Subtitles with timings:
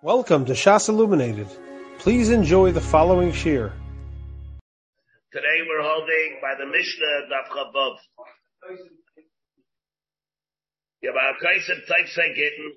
[0.00, 1.44] Welcome to Shas Illuminated.
[2.00, 3.68] Please enjoy the following shir.
[5.28, 8.00] Today we're holding by the Mishnah Daf Chabov.
[12.32, 12.72] Gittin.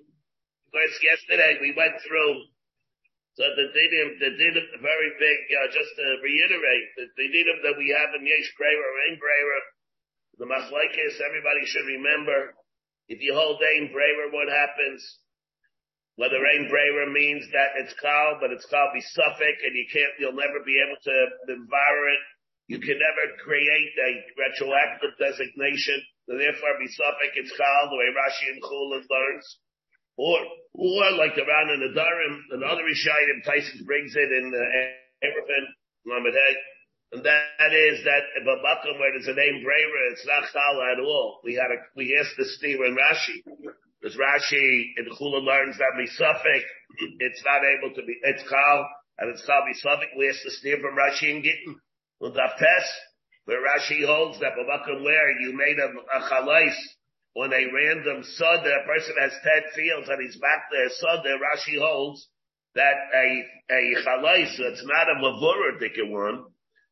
[0.75, 2.43] Yesterday we went through.
[3.39, 5.37] So the dinim, the dinim, very big.
[5.47, 9.59] Uh, just to reiterate, the, the dinim that we have in Yesh Breira, Rain Breira,
[10.39, 12.51] the Machlaikis, everybody should remember.
[13.07, 15.22] If you hold Ain Breira, what happens?
[16.15, 20.13] Whether rain Breira means that it's kal, but it's kal be suffix, and you can't,
[20.21, 21.17] you'll never be able to
[21.49, 22.23] devour it.
[22.69, 25.99] You can never create a retroactive designation.
[26.29, 29.47] So therefore, be suffix, it's kal, the way Rashi and Chulin learns.
[30.15, 30.37] Or,
[30.77, 34.65] or like the Ran and the Darim, another Rishayim, Tyson brings it in the
[35.25, 35.65] Eruvin,
[36.05, 36.35] Lamed
[37.13, 38.57] and that is that if a
[38.97, 41.41] where there's a name Breira, it's not chal at all.
[41.43, 43.73] We had a, we asked the Steve and Rashi.
[44.03, 46.63] Because Rashi in Chula learns that Misafik,
[47.23, 50.75] it's not able to be, it's Kal, and it's Kal Misafik, we have to steer
[50.83, 51.79] from Rashi and Gittin.
[52.19, 52.83] Und Aftes,
[53.45, 56.75] where Rashi holds that Babakum where you made a, a chalais
[57.37, 61.39] on a random sud, a person has 10 fields and he's back there, sud, there
[61.39, 62.27] Rashi holds
[62.75, 65.79] that a, a chalais, it's not a mavura
[66.11, 66.43] one,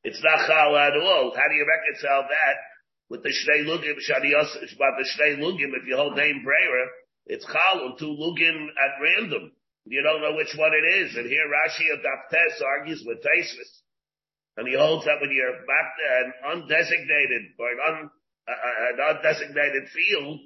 [0.05, 1.35] it's not chal at all.
[1.35, 2.55] How do you reconcile that
[3.09, 6.87] with the shnei lugim, shadiyos, about the shnei lugim, if you hold name prayer,
[7.25, 9.51] it's chal two lugin at random.
[9.85, 11.15] You don't know which one it is.
[11.15, 13.81] And here Rashi of Daftes argues with Taisus.
[14.57, 18.09] And he holds that when you're back an undesignated or an, un,
[18.47, 18.53] uh,
[18.91, 20.39] an undesignated field,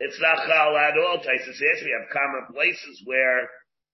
[0.00, 1.18] it's not chal at all.
[1.18, 3.48] Taisus says we have common places where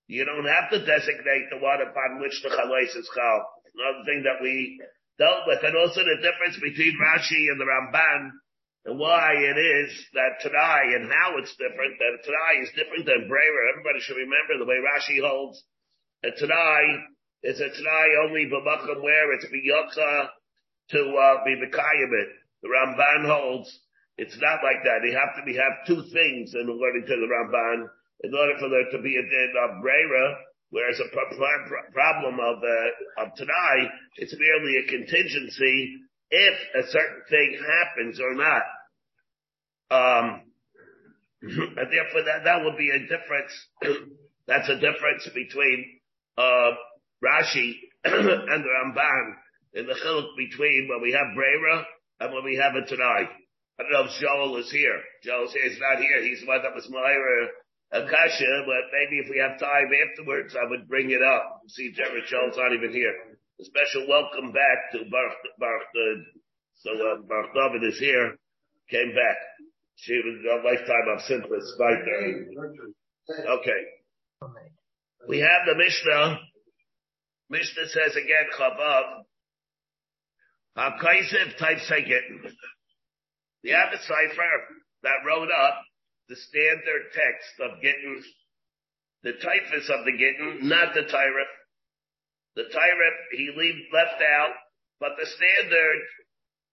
[0.06, 3.44] you don't have to designate the one upon which the chalais is chal.
[3.76, 4.80] Another thing that we
[5.18, 8.30] dealt with, and also the difference between Rashi and the Ramban
[8.84, 13.28] and why it is that today and how it's different, that today is different than
[13.28, 13.62] Breira.
[13.74, 15.62] Everybody should remember the way Rashi holds
[16.22, 16.84] that today
[17.42, 20.28] is a Tanai only b'makom where it's biyotza
[20.90, 22.30] to uh, be Mekayimit.
[22.62, 23.70] The Ramban holds
[24.18, 24.98] it's not like that.
[25.06, 27.86] They have to be have two things in according to the Ramban
[28.26, 30.26] in order for there to be a din of Breira,
[30.70, 33.76] whereas a pro- pro- problem of uh, of Tanai,
[34.18, 38.62] it's merely a contingency if a certain thing happens or not.
[39.90, 40.42] Um,
[41.42, 43.52] and therefore that, that would be a difference.
[44.46, 46.00] That's a difference between,
[46.36, 46.72] uh,
[47.22, 47.74] Rashi
[48.04, 49.34] and the Ramban
[49.74, 51.84] in the chiluk between when we have Brera
[52.20, 53.28] and when we have it tonight.
[53.78, 55.00] I don't know if Joel is here.
[55.22, 56.22] Joel says he's not here.
[56.22, 57.48] He's the one that was Myra
[57.92, 61.62] Akasha, but maybe if we have time afterwards, I would bring it up.
[61.68, 63.14] See, Jared Joel's not even here.
[63.60, 65.86] A special welcome back to Baruch, Baruch,
[66.76, 68.36] so, uh, Baruch David is here,
[68.88, 69.36] came back.
[69.96, 72.46] She was a lifetime of sinless fighter.
[73.28, 73.80] Okay.
[75.28, 76.38] We have the Mishnah.
[77.50, 79.24] Mishnah says again, Chavav.
[80.76, 82.42] HaKaisiv type Gittin.
[83.64, 84.52] The Abbot Cipher
[85.02, 85.82] that wrote up
[86.28, 88.22] the standard text of Gittin,
[89.24, 91.57] the typhus of the Gittin, not the Tyrif.
[92.56, 94.54] The Tyrif he leave, left out,
[95.00, 96.00] but the standard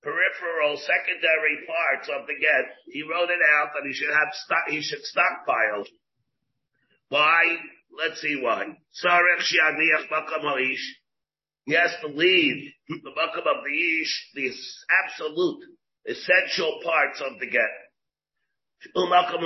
[0.01, 4.29] peripheral secondary parts of the get, he wrote it out that he should have
[4.69, 5.85] he should stockpile.
[7.09, 7.57] Why?
[7.97, 8.65] Let's see why.
[11.65, 14.51] He has to leave the makam of the ish, the
[15.03, 15.63] absolute
[16.05, 17.71] essential parts of the get.
[18.95, 19.41] Umakam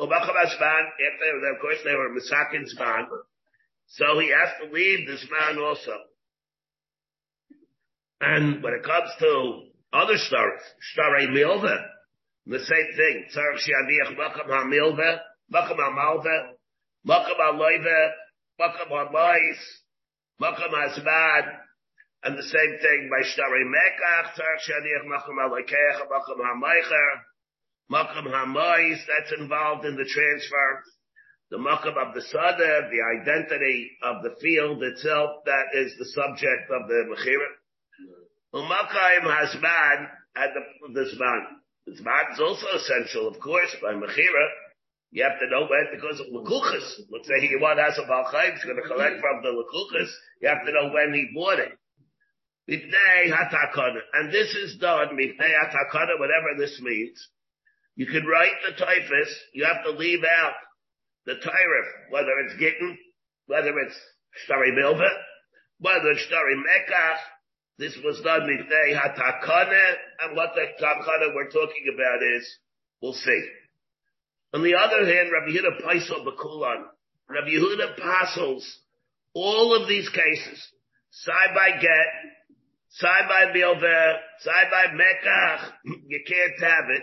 [0.00, 3.06] Umakam of course they were Misakin Zman.
[3.86, 5.92] So he has to leave this man also.
[8.20, 9.62] And when it comes to
[9.92, 10.62] other stories,
[10.96, 11.76] Starei Milva,
[12.46, 13.26] the same thing.
[13.32, 15.18] Tzarech Shiadiach Makam HaMilva,
[15.52, 16.52] Makam HaMalva,
[17.06, 18.10] Makam HaLoiva,
[18.60, 19.58] Makam HaMais,
[20.40, 21.58] Makam HaZbad,
[22.24, 27.20] and the same thing by Starei Mekach, Tzarech Shiadiach Makam HaLoikeach, Makam HaMeicher,
[27.92, 30.82] Makam HaMais, that's involved in the transfer.
[31.54, 36.66] The makam of the sada, the identity of the field itself, that is the subject
[36.66, 37.46] of the mechira.
[38.52, 40.62] Umakayim Hasman at the,
[40.92, 41.42] the Zman.
[41.86, 44.46] The Zman is also essential, of course, by Mechira.
[45.12, 47.06] You have to know when, because of Lakuchas.
[47.08, 50.10] Let's say he one has a Balchayim, he's going to collect from the Lakuchas.
[50.42, 51.78] You have to know when he bought it.
[53.30, 54.00] Hatakana.
[54.14, 57.28] And this is done, Mipnei Hatakana, whatever this means.
[57.94, 60.54] You can write the typhus, you have to leave out
[61.26, 62.98] the tyrif, whether it's Gittin,
[63.46, 63.98] whether it's
[64.48, 65.08] Stari Milva,
[65.80, 67.18] whether it's Stari Mekach,
[67.78, 72.58] this was done b'fnei hatakana, and what the takana we're talking about is,
[73.02, 73.48] we'll see.
[74.52, 76.84] On the other hand, Rabbi Yehuda Paisel Bekulan,
[77.28, 78.78] Rabbi Yehuda apostles
[79.34, 80.68] all of these cases,
[81.10, 82.06] side by get,
[82.90, 85.72] side by bilver, side by mekach,
[86.06, 87.02] you can't have it.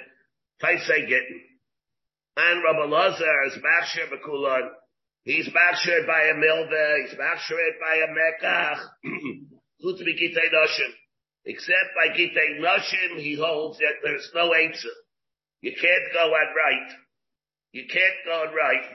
[0.63, 1.23] Taisei get.
[2.37, 4.69] And Rabbi Lazar is machshir b'kulon.
[5.23, 8.79] He's machshir by a milver, he's machshir by a mekach.
[9.83, 10.91] Chutz b'gitei noshim.
[11.45, 14.89] Except by gitei noshim, he holds that there's no answer.
[15.61, 16.95] You can't go on right.
[17.71, 18.85] You can't go on right.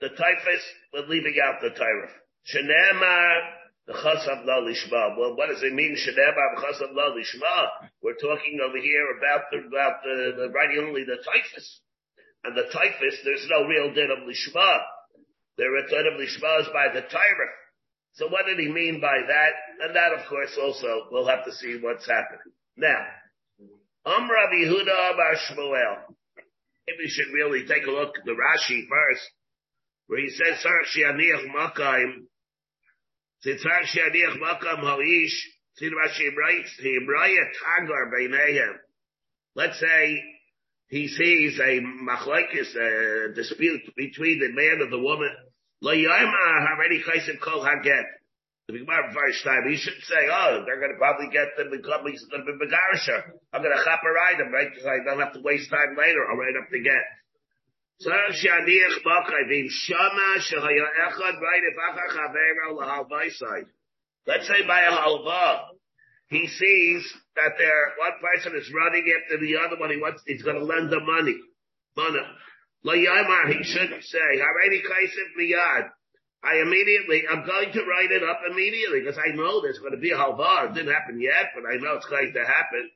[0.00, 2.10] The typhus, we're leaving out the tyrant.
[2.46, 3.40] Shenema,
[3.86, 5.18] the chasav la lishma.
[5.18, 7.88] Well, what does it mean, Shenema, the chasav la lishma?
[8.02, 11.80] We're talking over here about the, about the, the writing only the typhus.
[12.44, 14.78] And the typhus, there's no real din of lishma.
[15.58, 17.54] The return of lishma is by the tyrant.
[18.14, 19.52] So what did he mean by that?
[19.84, 22.52] And that, of course, also, we'll have to see what's happening.
[22.76, 23.06] Now,
[24.06, 26.14] Am Rabbi Yehuda Bar Shmuel.
[26.86, 29.30] Maybe we should really take a look at the Rashi first,
[30.06, 32.26] where he says, Sarach Shianiach Makayim,
[33.44, 35.36] Tzitzarach Shianiach Makam Haish,
[35.76, 38.76] see Rashi writes, Hibraya Tagar Beinehem.
[39.54, 40.22] Let's say
[40.90, 45.30] he sees a machlekes, a dispute between the man and the woman.
[45.80, 46.44] Lo Yoma
[46.74, 48.04] already Chaysim Kol Haget.
[48.66, 52.04] The Gemara first time, he should say, oh, they're going to probably get them become
[52.04, 53.22] the Begarisha.
[53.52, 54.68] I'm going to chop a ride them, right?
[54.70, 56.26] Because I don't have to waste time later.
[56.26, 57.02] I'll write up to get.
[58.00, 63.66] So shaniach bakay vim shama shehaya echad right if achar chavero lahalvai side.
[64.26, 65.70] Let's say by a halva,
[66.28, 69.90] he sees that there one person is running after the other one.
[69.90, 71.38] He wants he's going to lend the money.
[71.96, 72.20] Money.
[72.84, 75.88] Lo yamar he shouldn't say haredi kaisif miyad.
[76.44, 79.98] I immediately I'm going to write it up immediately because I know there's going to
[79.98, 80.70] be a halva.
[80.70, 82.90] It didn't happen yet, but I know it's going to happen.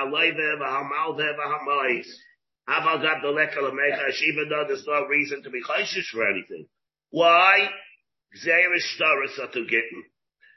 [3.60, 4.12] a mugdam.
[4.26, 6.66] Even though there's no reason to be chayshish for anything.
[7.10, 7.68] Why?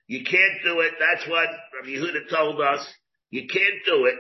[0.08, 0.94] You can't do it.
[1.00, 2.88] That's what Rabbi Yehuda told us.
[3.30, 4.16] You can't do it.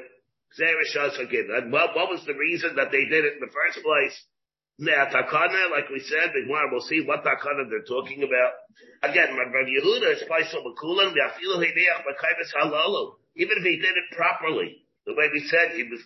[0.59, 4.25] And what, what was the reason that they did it in the first place?
[4.79, 8.53] Takana, like we said, we'll see what takana they're talking about.
[9.03, 11.13] Again, Rabbi Yehuda is Paisel Makulam,
[13.37, 16.03] even if he did it properly, the way we said, he was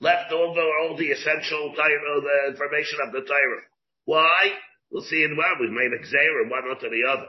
[0.00, 3.66] left over all the essential tyro, the information of the Torah.
[4.06, 4.54] Why?
[4.90, 5.58] We'll see in one.
[5.60, 7.26] We've made a gzeira, one onto the other.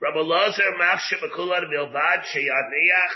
[0.00, 3.14] Rabbi Lazar Machshav Akulan Milvad Sheyadniach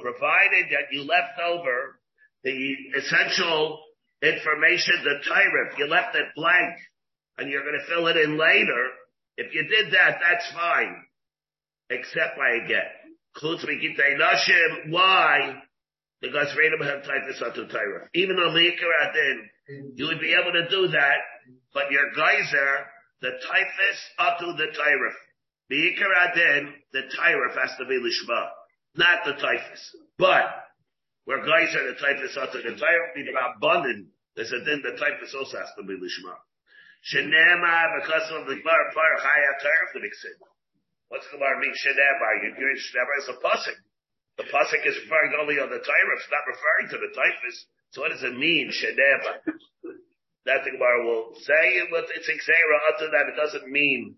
[0.00, 2.00] provided that you left over
[2.42, 3.80] the essential
[4.22, 6.76] information, the tyrant, you left it blank
[7.38, 8.88] and you're going to fill it in later.
[9.36, 10.96] If you did that, that's fine.
[11.90, 12.95] Except by a get.
[14.88, 15.62] Why?
[16.20, 18.08] Because Radam have typhus to tyrant.
[18.14, 19.50] Even though Adin,
[19.94, 21.18] you would be able to do that,
[21.74, 22.86] but your geyser,
[23.20, 23.98] the typhus
[24.40, 25.16] to the tyrant.
[25.70, 28.48] Adin, the tyrant has to be lishma,
[28.96, 29.96] not the typhus.
[30.18, 30.66] But
[31.26, 34.06] where guys are the typhus to the Torah, be about bonding.
[34.36, 36.34] There's a din the typhus also has to be lishma.
[37.02, 40.38] Shenema because of the Gemara par chaya Torah the mixin.
[41.08, 41.70] What's the Gemara mean?
[41.70, 43.78] Doing Shenema is a pasuk.
[44.38, 46.16] The pasuk is referring only on the Torah.
[46.18, 47.58] It's not referring to the typhus.
[47.94, 48.70] So what does it mean?
[48.74, 49.40] Shenema.
[50.46, 53.30] That the Gemara will say, but it's exera unto that.
[53.30, 54.16] It doesn't mean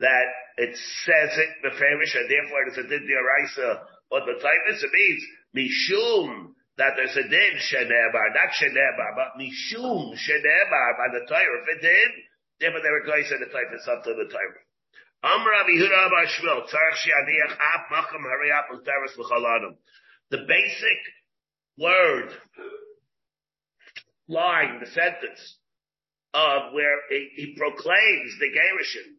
[0.00, 4.82] that it says it beferish and therefore it's a din diraisa on the typhus.
[4.82, 5.22] It means
[5.52, 11.60] Mishum, that there's a din shenebar, not shenebar, but Mishum shenebar by the Torah.
[11.60, 12.10] If it did,
[12.60, 14.60] therefore they were going to the up to the Torah.
[20.30, 20.98] The basic
[21.78, 22.30] word,
[24.28, 25.58] line, the sentence
[26.34, 29.16] of where he, he proclaims the Gerishin,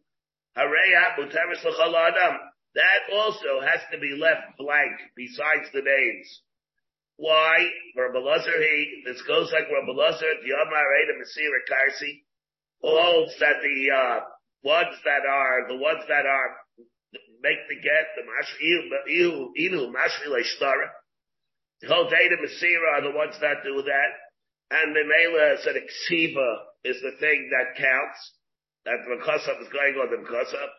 [2.74, 6.42] that also has to be left blank besides the names.
[7.16, 7.70] Why?
[7.96, 12.24] Rabbi Lazar, he, this goes like Rabbi Lazar, the Yomar Eda Masira Karsi,
[12.82, 14.20] holds that the, uh,
[14.64, 16.48] ones that are, the ones that are,
[17.44, 20.88] make the get, the Mashvilu, Ilu, Mashvile Shtara,
[21.80, 24.10] the whole Eda Masira are the ones that do that,
[24.70, 28.18] and the Mela said Ksiva is the thing that counts,
[28.86, 30.70] that the Makasab is going on the Makasab,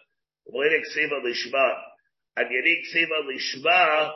[0.53, 1.69] Moedik Siva Lishma.
[2.37, 4.11] And Yedik Siva Lishma,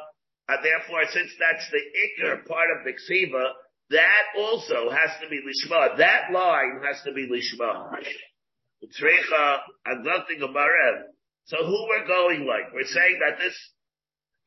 [0.49, 3.51] and therefore, since that's the Iker part of the Ksiva,
[3.91, 5.97] that also has to be Lishma.
[5.97, 7.95] That line has to be Lishma.
[8.88, 11.12] Tzricha, and nothing Gemara.
[11.45, 12.71] So who we're going like?
[12.74, 13.55] We're saying that this,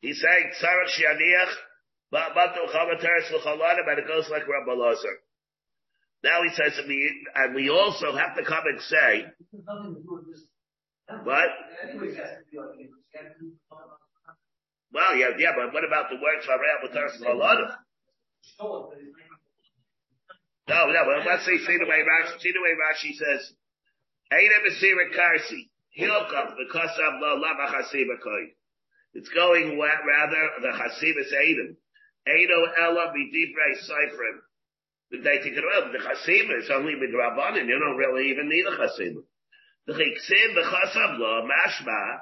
[0.00, 1.52] he's saying Tzarech Shianiach,
[2.10, 5.20] Batu Chavateres L'chalanim, and it goes like Rabbi Lazar.
[6.22, 9.26] Now he says, and we also have to come and say,
[11.24, 11.48] what?
[14.92, 17.70] Well, yeah, yeah, but what about the words from Rabbi Teres L'chalanim?
[20.68, 23.52] No, no, but let's say, see the way Rashi, see the way Rashi says,
[24.32, 24.38] Uh,
[29.14, 31.76] it's going rather, the Chasibas Eidim.
[32.26, 34.40] Eino Ella B'divrei Seifrim.
[35.10, 35.92] They take it up.
[35.92, 37.66] The Chasima is only with Rabbanin.
[37.66, 39.22] You don't really even need a Chasima.
[39.86, 42.20] The Chiksim, the Chasam Lo, Mashma,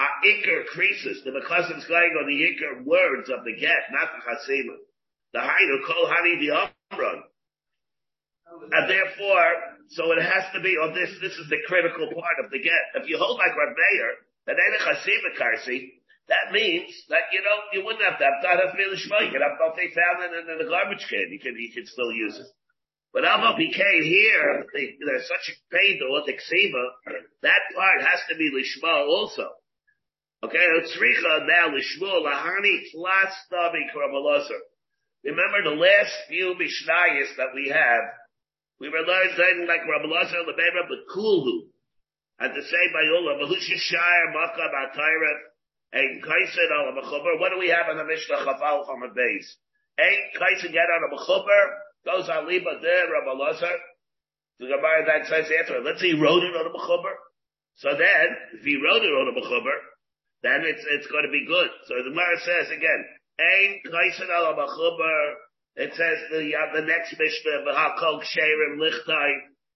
[0.00, 1.22] are Iker creases.
[1.22, 4.76] The Chasim's going on the Iker words of the get, not the Chasima.
[5.34, 6.48] The Hainu Kol Hani the
[6.96, 7.22] Amron.
[8.72, 12.50] And therefore, so it has to be on this, this is the critical part of
[12.50, 13.02] the get.
[13.02, 13.76] If you hold like Rav
[14.46, 18.40] that ain't a chasima karsi, that means that, you know, you wouldn't have to have
[18.40, 18.72] that have.
[18.80, 21.28] You could have they found it in the garbage can.
[21.28, 22.48] You could, you could still use it.
[23.12, 28.20] But Alma became here, they, there's such a pain to what the that part has
[28.28, 29.48] to be lishma also.
[30.42, 33.86] Okay, Tzricha now lishma lahani tlas tabi
[35.24, 38.02] Remember the last few mishnayos that we have,
[38.80, 41.70] we were learning like Rabbi Lazar Lebeba Bekulhu.
[42.40, 45.32] And to say by Ula, Mahusha Shire, Makka, Batayra,
[45.94, 47.38] and Kaisid al Mechuber.
[47.38, 49.56] What do we have in the Mishnah Chafal from a base?
[49.98, 51.62] Ain't Kaisid get on a Mechuber,
[52.04, 53.78] goes on Liba there, Rabbi Lazar.
[54.58, 57.14] The Gemara that says after, let's say he wrote it on a Mechuber.
[57.76, 58.26] So then,
[58.58, 59.78] if he wrote it on a Mechuber,
[60.42, 61.70] then it's, it's going to be good.
[61.86, 63.02] So the Gemara says again,
[63.38, 65.34] Ain't Kaisid al Mechuber,
[65.74, 69.30] it says the uh, the next Mishnah, V'hakol Ksherim Lichtai.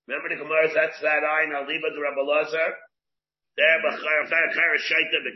[0.06, 2.70] Remember the Gemara, that's that Ayin, Aliba the Rabbi Lazar.
[3.58, 5.34] There, B'chayr Shaita the.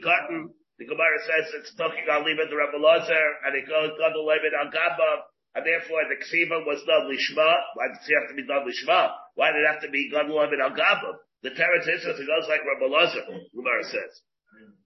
[0.78, 4.71] The Gemara says it's talking Aliba the Rabbi Lazar, and it goes Gadol Levid Al
[4.71, 5.26] Gaba,
[5.59, 7.50] and therefore the Ksiva was done Lishma.
[7.75, 9.11] Why does it have to be done Lishma?
[9.35, 11.19] Why did it have to be Gadol Levid Al Gaba?
[11.42, 14.14] The Teretz is it goes like Rabbi Lazar, Gemara says.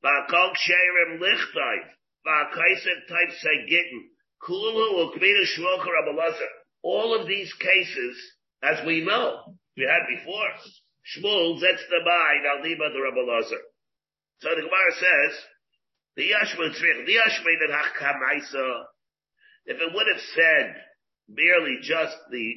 [0.01, 1.77] V'hakol Ksherim Lichtai.
[2.25, 4.16] V'hakaisim type Segittin.
[6.83, 8.17] All of these cases,
[8.63, 10.49] as we know, we had before,
[11.15, 13.63] Shmuel zets the mind al the Rabbi Lazar.
[14.41, 15.47] So the Gemara says,
[16.17, 18.85] the Yashma Tzrich, the Yashma that Hakamaisa,
[19.67, 20.77] if it would have said
[21.29, 22.55] merely just the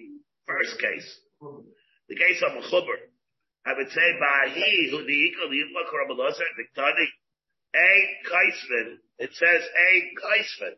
[0.48, 1.20] first case,
[2.10, 3.00] the case of Mechuber,
[3.66, 7.08] I would say, Bahi, who the equal, the Yikla Rabbi Lazar, the Tani,
[7.76, 7.92] a
[8.26, 10.76] Kaisman, it says a Kaisman.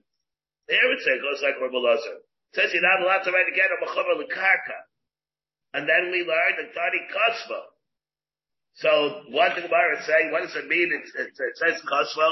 [0.72, 2.24] There it says, goes like Rabbi Lazar.
[2.56, 4.80] Says you're not allowed to write again a Mechaber L'karka.
[5.75, 7.62] And then we learned the Tani Kasva.
[8.80, 8.92] So
[9.36, 10.96] what the Gemara say, what does it mean?
[10.96, 12.28] It, it, it says Kasva.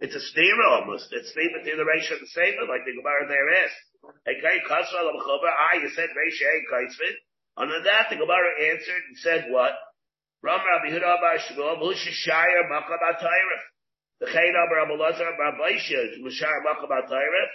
[0.00, 1.12] It's a stira almost.
[1.12, 3.72] It's statement in the ratio of the Sefer, like the Gemara there is.
[4.24, 7.14] Okay, Kasva L'mechaber, ah, you said Reisha ain't Kaisvin.
[7.60, 9.76] Under that, the Gemara answered and said what?
[10.40, 13.62] Ram Rabbi Huda Bar Shmuel, Musha Shire, Makab Atayrif.
[14.20, 17.52] The Chayin Rabbi Lazar, Rabbi Shir, Mushar Makab Atayrif.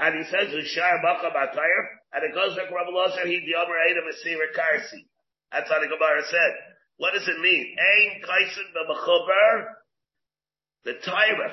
[0.00, 1.80] And he says, Shar Bacha Batayr,
[2.14, 5.04] and it goes like Rabbi Lazar, he the Omer of Asira Karsi.
[5.52, 6.52] That's how the Gemara said.
[6.96, 7.76] What does it mean?
[7.76, 9.64] Ein Kaisen B'Mechuber,
[10.84, 11.52] the Tyref.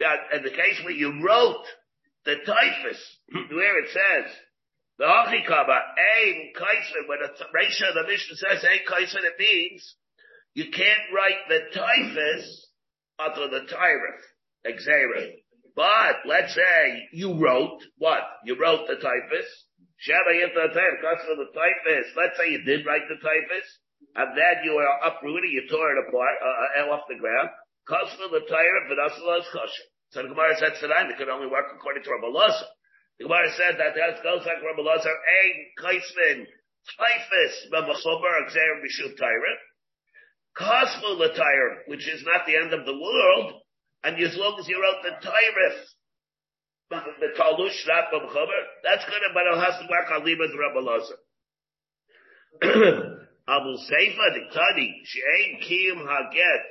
[0.00, 1.64] That, in the case where you wrote
[2.24, 3.18] the typhus,
[3.50, 4.32] where it says,
[4.96, 5.80] the Achikaba,
[6.24, 9.96] Ein Kaisen, when the Reisha the Mishnah says Ein Kaisen, it means
[10.54, 12.68] you can't write the typhus
[13.18, 14.20] until the Tyref,
[14.66, 15.34] Exera.
[15.78, 18.26] But let's say you wrote what?
[18.42, 19.46] You wrote the typhus.
[20.02, 22.06] Sheba Yinta for the typhus.
[22.18, 23.68] Let's say you did write the typhus,
[24.18, 27.50] and then you are uprooting, you tore it apart, uh, uh, off the ground.
[27.86, 29.86] for the tyre, v'nasala is kosher.
[30.10, 32.66] So the Gemara said tonight it could only work according to Rabbi Lazar.
[33.22, 36.42] The Gemara said that that goes like Rabbi Lazar, ein kaismin,
[36.98, 39.54] typhus, b'machober, exer, b'shuv tyre.
[40.58, 43.62] Kosfu the tyre, which is not the end of the world,
[44.04, 45.76] and as long as you wrote the Tyrif,
[46.90, 51.18] the Talush, not Chaber, that's good, but it has to work on Libas Rabbi Lazar.
[53.48, 56.62] Abu Seifa, the Tani, Shein Kiyum Haget,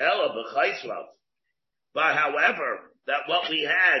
[0.00, 1.04] Ella B'chaisrav.
[1.94, 4.00] But however, that what we had,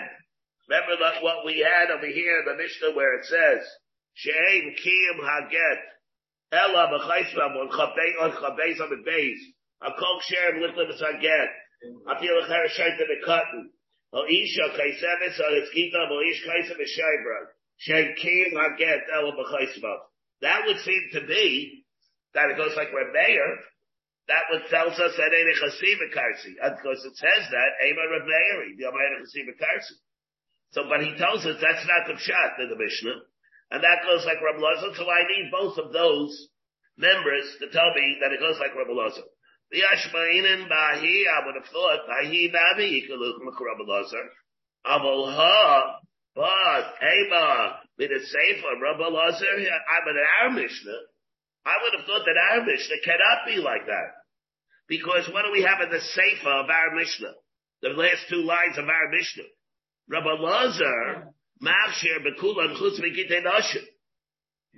[0.68, 3.66] remember that what we had over here in the Mishnah where it says,
[4.16, 5.80] Shein Kiyum Haget,
[6.52, 9.44] Ella B'chaisrav, on Chabez, on Chabez, on the base,
[9.82, 11.48] a Kol Sherem Litlibas Haget,
[11.82, 13.70] Afil Acher Shaita Bekatan.
[14.12, 17.46] O Isha Kaisevis O Itzkita O Ish Kaisem Shaibra.
[17.78, 19.98] Shem Kim Haget El B'chaismav.
[20.42, 21.84] That would seem to be
[22.34, 23.58] that it goes like Reb Meir,
[24.28, 26.54] that would tells us that ain't a chasiva karsi.
[26.54, 29.98] Because it says that, Ema Reb Meir, the Amayra chasiva karsi.
[30.72, 33.18] So, but he tells us that's not the pshat in the Mishnah.
[33.72, 36.48] And that goes like Reb Lazar, so I need both of those
[36.96, 39.26] members to tell me that it goes like Reb Lazar.
[39.70, 44.30] The Ashmainin Bahi, I would have thought, Bahi Nabi, Yikaluch Lazar.
[44.86, 46.00] Aval Ha,
[46.34, 51.00] but, Ema, with a Sefer, Reb Lazar, I'm an our Mishnah.
[51.66, 54.10] I would have thought that our Mishnah cannot be like that.
[54.88, 57.34] Because what do we have in the Sefer of our Mishnah?
[57.82, 59.44] The last two lines of our Mishnah.
[60.08, 61.30] Rabbi Lazar,
[61.62, 63.84] Machshir Bekulan Chutz Mikite Nashim.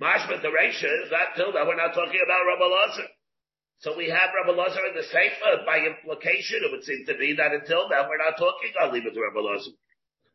[0.01, 1.65] Mashma the is not till now.
[1.65, 3.07] We're not talking about Rabbi Lazar.
[3.83, 5.67] So we have Rabbi Lazar in the Sefer.
[5.67, 9.03] By implication, it would seem to be that until now we're not talking on to
[9.03, 9.75] Rabbi Lazar.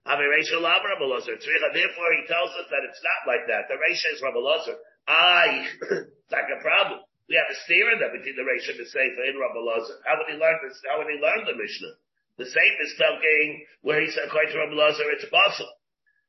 [0.05, 3.73] Therefore, he tells us that it's not like that.
[3.73, 4.77] The Resha is Rabbi Lazar.
[5.09, 5.65] I,
[6.05, 7.01] it's like a problem.
[7.33, 9.97] We have a steer in there between the Reish and the Sefer in Rabbi Lazar.
[10.05, 10.77] How would he learn this?
[10.85, 11.97] How would he learn the Mishnah?
[12.37, 15.73] The same is talking where he said, according to Rabbi Lazar, it's possible.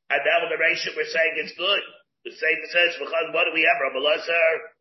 [0.08, 1.84] And now in the Reish we're saying it's good.
[2.24, 3.76] The same says, what do we have?
[3.76, 4.79] Rabbi Lazar,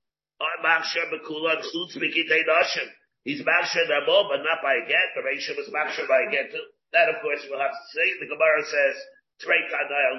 [3.27, 5.11] He's them all, but not by a get.
[5.15, 6.63] The Reish was Machshir by a get too.
[6.95, 8.17] That, of course, we'll have to see.
[8.17, 8.95] The Gemara says,
[9.43, 9.61] Trey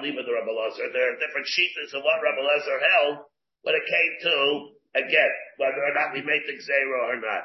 [0.01, 0.89] leave it to Rabbi Lazar.
[0.93, 3.25] There are different sheets of what Rabbi Lazar held
[3.61, 4.35] when it came to
[4.95, 7.43] again, whether or not we make the Xero or not.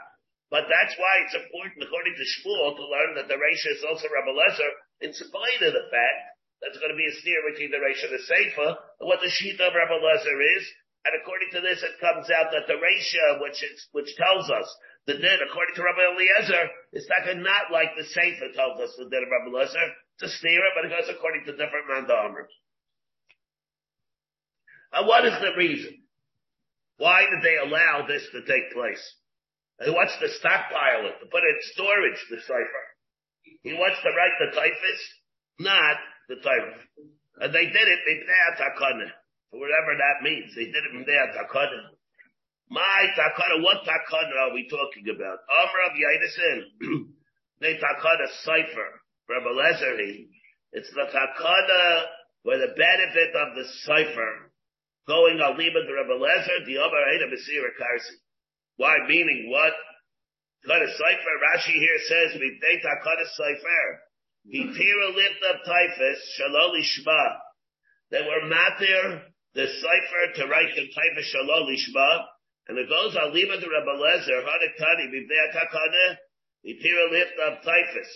[0.51, 4.07] But that's why it's important, according to Shmuel, to learn that the ratio is also
[4.07, 6.21] Rabbi Lezer, in spite of the fact
[6.63, 8.69] that it's going to be a steer between the ratio and the Seifa,
[9.03, 10.65] and what the sheet of Rabbi Lezer is.
[11.07, 14.67] And according to this, it comes out that the ratio, which is, which tells us
[15.07, 16.67] the din, according to Rabbi Eliezer,
[16.99, 19.87] is not like the Seifa tells us the din of Rabbi Eliezer.
[20.19, 22.51] to steer it, but it goes according to different mandamas.
[24.93, 25.95] And what is the reason?
[26.99, 29.03] Why did they allow this to take place?
[29.85, 32.87] He wants to stockpile it, to put it in storage, the cipher.
[33.63, 35.03] He wants to write the typhus,
[35.61, 35.97] not
[36.29, 36.83] the typhus.
[37.39, 39.13] And they did it, they Mipnei Takana.
[39.57, 40.55] Whatever that means.
[40.55, 41.97] They did it from there, Takana.
[42.71, 45.39] My Takana, what Takana are we talking about?
[45.49, 46.57] Amr of Yaidison.
[47.61, 48.91] they Takana cipher.
[49.29, 50.29] Rabbi Lezeri.
[50.73, 52.05] It's the Takana
[52.43, 54.53] where the benefit of the cipher
[55.07, 58.17] going al the Rebbe Lezer, the other Ada Basira Karsi.
[58.77, 58.95] Why?
[59.09, 59.73] Meaning what?
[60.67, 61.35] Cut cipher.
[61.43, 62.59] Rashi here says, we
[63.03, 63.87] cut a cipher.
[64.47, 67.37] V'tira lift up typhus, shaloli shma.
[68.11, 69.23] They were matir,
[69.57, 72.29] the cipher to write the typhus shaloli shma.
[72.69, 76.07] And it goes al liba the Rebbe Lezer, Hadakani, V'deta kada,
[76.61, 78.11] V'tira lift up typhus.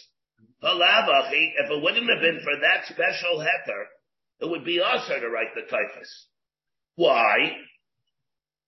[0.62, 3.88] Halavachi, if it wouldn't have been for that special heter,
[4.40, 6.28] it would be also to write the typhus.
[6.96, 7.56] Why?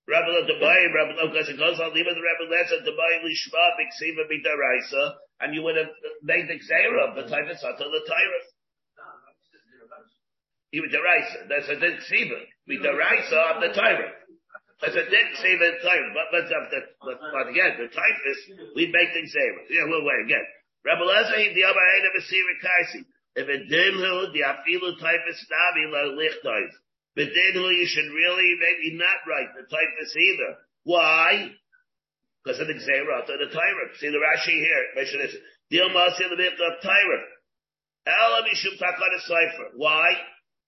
[0.09, 5.13] Rabbi Dubai, Rabbi because it goes on, even the Rabbi Lezer Dubai Lishma Biksiva Bidaraisa,
[5.41, 5.91] and you would have
[6.23, 8.03] made the Xera of the Taifas until the
[10.73, 10.79] Tyrus.
[10.79, 14.13] Even Daraisa, that's a Din Ksiva, Bidaraisa of the Tyrus.
[14.81, 16.45] That's a Din Ksiva in Tyrus, but, but,
[17.05, 18.41] but, but again, the Typhus,
[18.75, 19.61] we make the Xera.
[19.71, 20.47] Yeah, we'll wait again.
[20.85, 23.05] Rabbi Lezer, the other end of a Sira Kaisi.
[23.35, 26.73] If it didn't, the Afilu Typhus Nabi La Lichtois.
[27.15, 30.57] But then you should really maybe not write the typhus either.
[30.85, 31.53] Why?
[32.43, 33.89] Because of the Xerot of the Torah.
[34.01, 34.85] See the Rashi here.
[34.97, 35.37] Mention this.
[35.71, 37.25] Dilma see the bit of Torah.
[38.07, 39.77] Ela mishum takana cipher.
[39.77, 40.13] Why?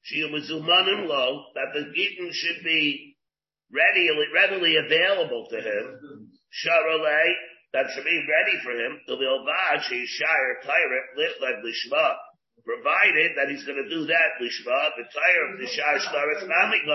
[0.04, 3.16] Shiyumazumanim lo, that the Gittin should be
[3.72, 6.30] readily, readily available to him.
[6.52, 7.32] Sharalei,
[7.72, 9.00] that should be ready for him.
[9.06, 12.14] The Vilvad, Shishire, Torah, Lichlev, Lishma
[12.64, 16.86] provided that he's going to do that, Lishma, the of the Shah Shtaris, Mamik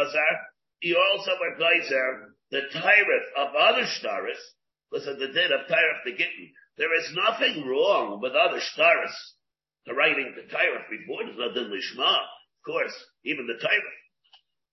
[0.80, 4.40] he also advisor the tyrant of other Shtaris,
[4.92, 6.50] listen, the din of tyrant the Gittin.
[6.78, 9.14] There is nothing wrong with other Shtaris
[9.88, 12.18] to writing the tyrant before there's nothing Lishma,
[12.60, 12.94] of course,
[13.24, 14.00] even the tyrant.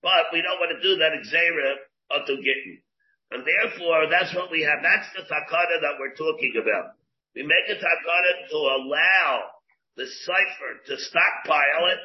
[0.03, 1.71] But we don't want to do that Xera
[2.11, 2.83] unto Gittin.
[3.31, 4.83] And therefore, that's what we have.
[4.83, 6.99] That's the takana that we're talking about.
[7.35, 9.57] We make a takana to allow
[9.97, 12.03] the cipher to stockpile it,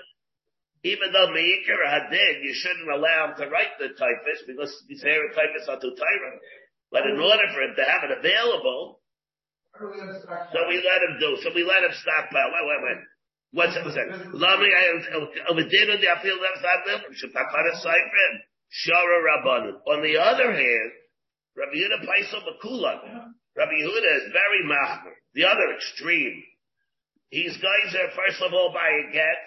[0.83, 5.29] even though Meikir Hadid, you shouldn't allow him to write the typhus because he's here
[5.29, 6.31] typhus onto Tyra.
[6.91, 8.99] But in order for him to have it available,
[9.77, 12.49] so we let him do, so we let him stockpile.
[12.49, 13.01] Wait, wait, wait.
[13.51, 13.83] What's that?
[13.83, 18.29] Over oh, oh, dinner, the appeal left out there, Shapakara cipher,
[18.71, 19.75] Shara Rabbanim.
[19.91, 20.91] On the other hand,
[21.57, 25.11] Rabbi Yehuda Paisel Bakula, Rabbi Yehuda is very machmer.
[25.33, 26.43] The other extreme.
[27.31, 29.41] These guys are first of all by a get.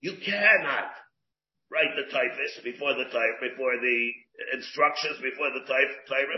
[0.00, 0.92] You cannot
[1.72, 3.98] write the typhus before the type, before the
[4.52, 6.28] instructions, before the type, type.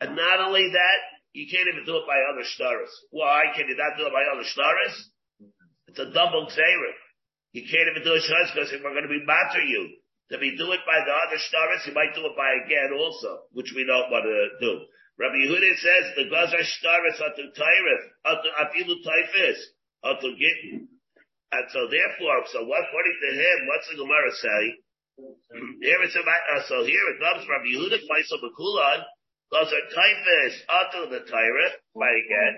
[0.00, 1.00] And not only that,
[1.32, 2.88] you can't even do it by other stars.
[3.10, 5.10] Why can you not do it by other stars?
[5.96, 6.92] It's a double xera.
[7.56, 9.96] You can't even do a it because if we're going to be matter you
[10.28, 13.48] to be do it by the other stars, you might do it by again also,
[13.56, 14.84] which we don't want to do.
[15.16, 19.58] Rabbi Yehuda says the gazar are to tyrif, afilu typhus,
[20.04, 20.84] are to get.
[21.56, 24.62] And so therefore, so what, according to him, what's the Gemara say?
[25.80, 29.00] Here it's about, uh, so here it comes from Yehuda Faisal Bakulan,
[29.48, 30.60] gazar typhus,
[30.92, 32.54] to the tyrif, by again,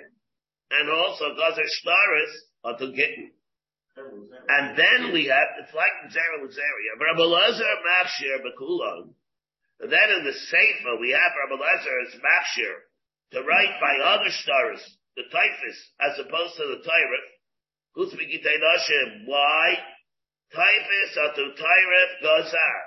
[0.74, 3.10] and also gazar stars, to get.
[3.98, 6.92] And then we have, it's like Zera Luzeria.
[7.00, 9.14] Rabbi Lazar Mafshir Bakulon.
[9.80, 12.74] Then in the Sefer, we have Rabbi Lazar's Mafshir
[13.32, 14.80] to write by other stars,
[15.16, 17.28] the typhus, as opposed to the tyrant.
[17.94, 19.26] Who's Nashim?
[19.26, 19.78] Why?
[20.54, 22.78] Typhus atu tyrant gazar.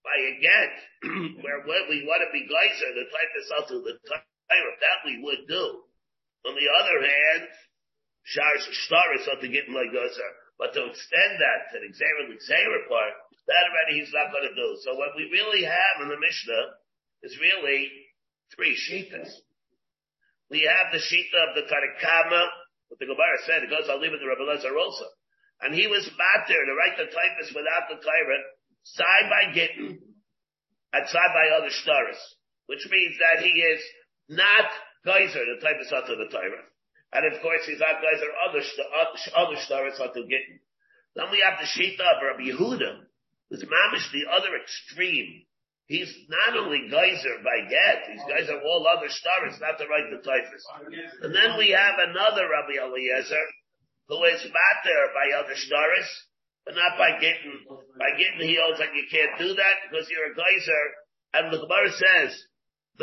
[0.00, 0.72] By a get,
[1.44, 4.78] where when we want to be geyser, the typhus atu the tyrant.
[4.80, 5.82] That we would do.
[6.46, 7.48] On the other hand,
[8.24, 10.22] Shar Shtaris ought to get like gazar.
[10.22, 13.16] Uh, but to extend that to the Xera Xera part,
[13.48, 14.68] that already he's not going to do.
[14.84, 16.64] So what we really have in the Mishnah
[17.24, 17.88] is really
[18.54, 19.32] three shitas.
[20.52, 22.42] We have the shita of the Tarakama,
[22.88, 25.06] what the Gemara said, it goes, I'll leave it to Rabbi Lezer also.
[25.62, 28.44] And he was matter to write the typhus without the tyrant,
[28.82, 29.98] side by Gittin,
[30.92, 32.18] and side by other stars,
[32.66, 33.80] which means that he is
[34.28, 34.68] not
[35.04, 36.69] geyser, the typhus after the tyrant.
[37.12, 38.62] And of course, these guys or other,
[39.34, 40.46] other stars to get.
[41.16, 43.02] Then we have the Shita of Rabbi Yehuda,
[43.50, 45.42] who's mamish the other extreme.
[45.90, 50.06] He's not only geyser by get, these guys are all other stars, not to right
[50.06, 50.62] the typhus.
[51.26, 53.46] And then we have another Rabbi Eliezer,
[54.06, 56.06] who is matter by other stars,
[56.62, 57.66] but not by getting,
[57.98, 60.84] by getting he holds like you can't do that because you're a geyser.
[61.34, 62.38] And the Gemara says,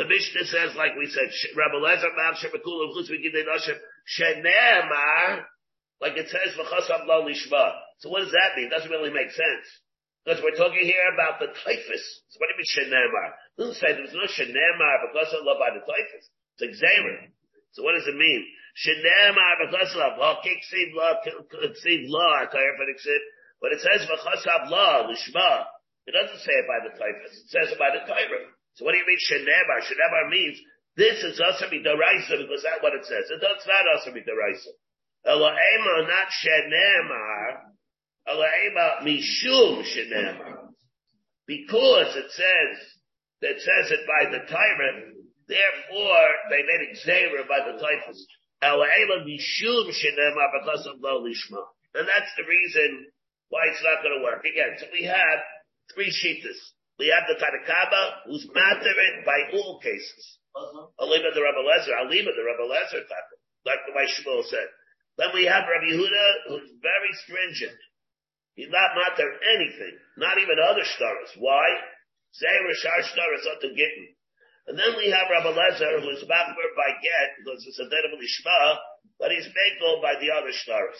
[0.00, 1.28] the Mishnah says, like we said,
[1.60, 3.76] Rabbi Lezer, Mav Shemekulu, Chutz Begidei Noshem,
[4.16, 5.44] Shenemar,
[6.00, 7.72] like it says, v'chasam lo lishma.
[7.98, 8.66] So what does that mean?
[8.66, 9.66] It doesn't really make sense.
[10.24, 12.04] Because we're talking here about the typhus.
[12.28, 13.28] So what do you mean shenemar?
[13.32, 16.24] It doesn't say there's no shenemar of love by the typhus.
[16.56, 17.32] It's examen.
[17.72, 18.44] So what does it mean?
[18.76, 20.44] Shenemar of love.
[20.44, 22.44] Kiksiv law, kiksiv law,
[23.60, 25.64] but it says v'chasam lo lishma.
[26.06, 27.32] It doesn't say it by the typhus.
[27.44, 28.52] It says it by the tyrant.
[28.74, 29.80] So what do you mean shenemar?
[29.82, 30.60] Shenemar means
[30.98, 33.30] this is Asami Daraisa because that's what it says.
[33.30, 34.74] It does not Asami Daraisa.
[35.30, 37.70] Elohema, not Shenemar.
[38.26, 40.74] Elohema, Mishum Shenemar.
[41.46, 42.74] Because it says,
[43.42, 45.14] that says it by the tyrant,
[45.46, 48.26] therefore they made it Xera by the typhus.
[48.60, 51.62] Elohema, Mishum Shenemar because of Lo Lishma.
[51.94, 53.06] And that's the reason
[53.50, 54.44] why it's not going to work.
[54.44, 55.38] Again, so we have
[55.94, 56.58] three sheetas.
[56.98, 60.37] We have the Tanakaba, who's matter by all cases.
[60.98, 61.94] I'll leave it to Rabbi Lezer.
[61.94, 63.02] I'll leave it to Rabbi Lezer,
[63.66, 64.68] like the way Shmuel said.
[65.18, 67.78] Then we have Rabbi Yehuda, who's very stringent.
[68.54, 71.30] He's not matter anything, not even other stars.
[71.38, 71.66] Why?
[72.34, 73.92] Zayr Shar stars ought to get
[74.66, 78.18] And then we have Rabbi Lezer, who's backward by get, because it's a dead of
[78.18, 78.78] Lishma,
[79.18, 80.98] but he's made by the other stars.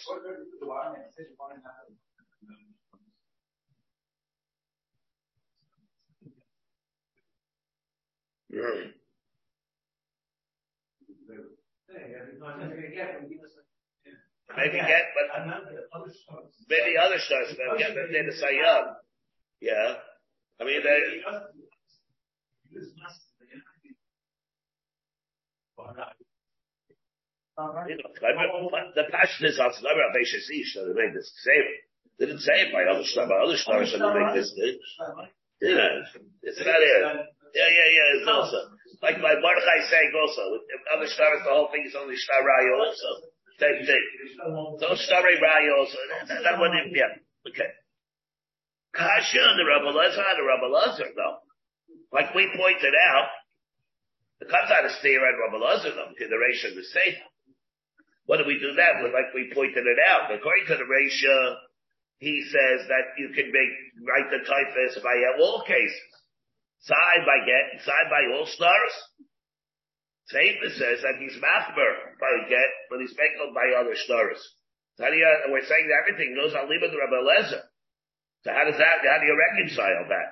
[8.51, 8.98] Mm.
[14.57, 15.45] Maybe get, but
[16.67, 18.95] maybe other stars, but get the Sayyam.
[19.61, 19.95] Yeah.
[20.59, 21.21] I mean, they,
[28.95, 31.63] the passion is on Tzlaber Aveshes Ish, so they made this same.
[32.17, 34.53] They didn't say it by other stars, by other stars, they make this.
[35.61, 36.03] Yeah,
[36.43, 37.27] it's not here.
[37.53, 38.57] Yeah, yeah, yeah, it's also.
[39.01, 42.73] Like my Mordechai saying also, if other stars, the whole thing is only star raya
[42.75, 43.09] also.
[43.59, 44.05] Same thing.
[44.83, 45.97] So star raya also.
[46.27, 47.15] That, that wouldn't, yeah.
[47.47, 47.71] Okay.
[48.91, 51.37] Kasha and the Rabbi Lezer the Rabbi Lezer though.
[52.11, 53.29] Like we pointed out,
[54.41, 57.15] it comes out of Steer and Rabbi Lezer though, to the ratio the same.
[58.25, 59.13] What do we do that with?
[59.13, 60.27] Like we pointed it out.
[60.33, 61.55] According to the ratio,
[62.19, 66.18] he says that you can make, write the typhus by all cases.
[66.79, 68.93] Side by get, side by all stars.
[70.31, 74.39] Sefer says that he's machber by get, but he's making by other stars.
[74.95, 77.63] So how do you, we're saying that everything goes on Liba the Rabbi Lezer.
[78.45, 80.29] So how does that, how do you reconcile that?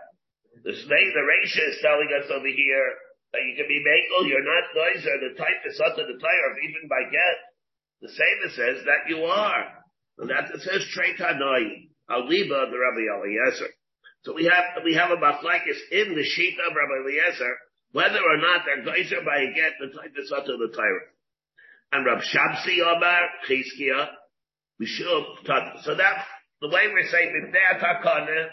[0.64, 2.88] The snake, the Rasha is telling us over here
[3.34, 6.62] that you can be makel, you're not noiser, the type is under the tire, of
[6.64, 7.38] even by get.
[8.02, 9.66] The Sefer says that you are.
[10.20, 13.74] And that it says Treitanoi, Aliba the Rabbi Eliezer.
[14.24, 17.54] So we have, we have a machlekes in the sheet of Rabbi Eliezer,
[17.92, 21.08] whether or not they're geyser by a get the typhus to the Torah.
[21.92, 24.08] And Rav Shabsi Omar Chizkiya,
[24.82, 25.82] Mishum Tata.
[25.84, 26.26] So that,
[26.62, 28.48] the way we're saying B'nei Takana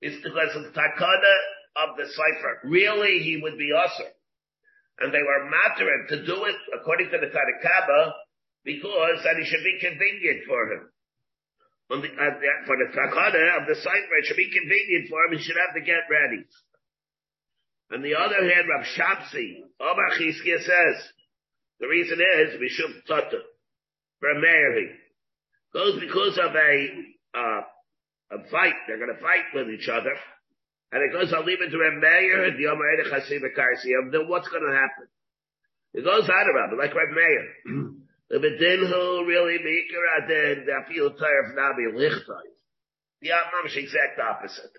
[0.00, 1.34] is because of the Takana
[1.76, 2.60] of the cipher.
[2.64, 4.10] Really, he would be usher.
[5.00, 8.12] And they were mattering to do it according to the Tanakaba
[8.64, 10.90] because that it should be convenient for him.
[11.90, 12.34] On the, uh,
[12.66, 15.38] for the Takana of the site where it should be convenient for him.
[15.38, 16.44] He should have to get ready.
[17.92, 20.96] On the other hand, Rav Shabsi, Omar Chizkiya says,
[21.80, 23.40] the reason is Mishum Tata,
[24.20, 24.90] Mary.
[25.72, 26.88] Goes because of a,
[27.34, 27.60] uh,
[28.32, 28.74] a fight.
[28.86, 30.12] They're to fight with each other.
[30.92, 34.48] And it goes, I'll leave it to Reb Meir, the Omer Edech Hasim Then what's
[34.48, 35.08] to happen?
[35.94, 37.92] It goes out of it, like Reb Meir.
[38.28, 42.48] The bedinhu really meeker adin the of Nabi Lichtai.
[43.22, 44.76] The Amam's exact opposite.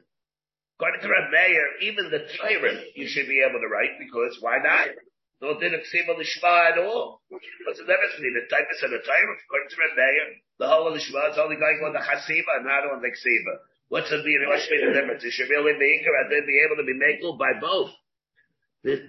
[0.78, 4.62] According to Reb Meir, even the tyrant you should be able to write because why
[4.62, 4.94] not?
[5.42, 7.22] No didn't seem on the Shema at all.
[7.30, 9.40] What's the difference between the typist and the tyrant?
[9.42, 10.28] According to Reb Meir,
[10.60, 13.66] the whole of the is only going on the Chasiva and not on the Ksiva.
[13.90, 15.24] What's the, what's the difference?
[15.26, 17.90] You should really be and then be able to be made by both.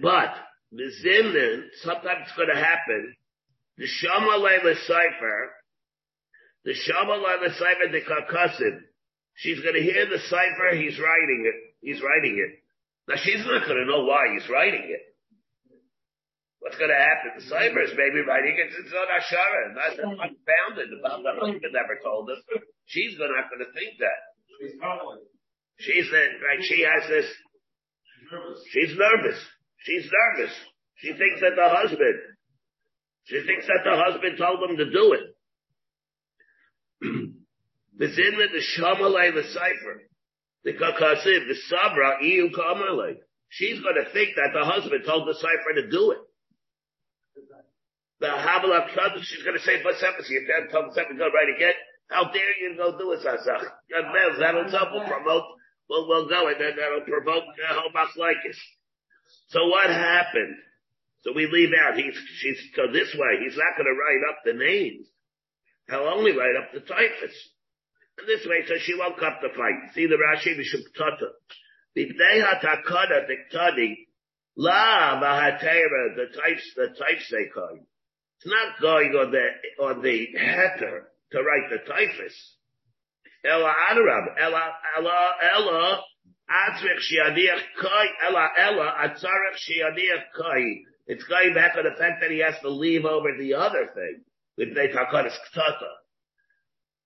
[0.01, 0.33] But,
[0.71, 3.13] the Zimnin, sometimes it's going to happen
[3.77, 5.39] the Shama Laila Cipher,
[6.65, 8.79] the Shama Laila Cipher, the Karkasim,
[9.35, 12.61] she's going to hear the cipher, he's writing it, he's writing it.
[13.07, 15.01] Now she's not going to know why he's writing it.
[16.59, 17.41] What's going to happen?
[17.41, 21.97] The cipher is maybe writing it, it's on Ashara, not unfounded about the husband never
[22.03, 22.37] told us.
[22.85, 24.21] She's not going to think that.
[25.79, 27.25] She's the, right, she has this,
[28.69, 29.39] she's nervous.
[29.81, 30.53] She's nervous.
[31.01, 32.30] She thinks that the husband
[33.25, 35.35] she thinks that the husband told them to do it.
[37.97, 40.09] the Zinna, the Shamalay, the Cipher,
[40.63, 43.15] the Kakasiv, the Sabra, Iu Kamalay.
[43.49, 46.19] She's going to think that the husband told the Cipher to do it.
[48.21, 48.85] The Havala
[49.23, 50.29] she's going to say, "What's happening?
[50.29, 51.73] Your dad told the Cipher to go right again.
[52.11, 53.63] How dare you go do it, Sasach?
[53.89, 55.43] That'll will promote,
[55.89, 58.55] we'll, we'll go and then that'll provoke uh, it.
[59.47, 60.55] So what happened?
[61.21, 64.39] So we leave out, he's, she's, so this way, he's not going to write up
[64.43, 65.07] the names.
[65.89, 67.35] He'll only write up the typhus.
[68.17, 69.93] And this way, so she won't come to fight.
[69.93, 71.31] See the Rashi, Mishum Tata.
[71.95, 74.07] Bibnei HaTakana Diktani,
[74.57, 77.77] La Vahatera, the types, the types they call.
[78.37, 82.55] It's not going on the, on the heter to write the typhus.
[83.45, 86.01] Ella Adarab, Ella, Ella, Ella,
[86.49, 90.90] Atzrich Shiadiach Kai, Ella, Ella, Atzarech Shiadiach Kai.
[91.07, 94.23] It's going back on the fact that he has to leave over the other thing.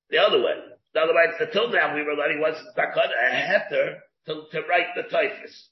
[0.10, 0.58] The other way.
[0.96, 4.96] In other words, until now we were letting was takana a heter to, to write
[4.96, 5.70] the typhus.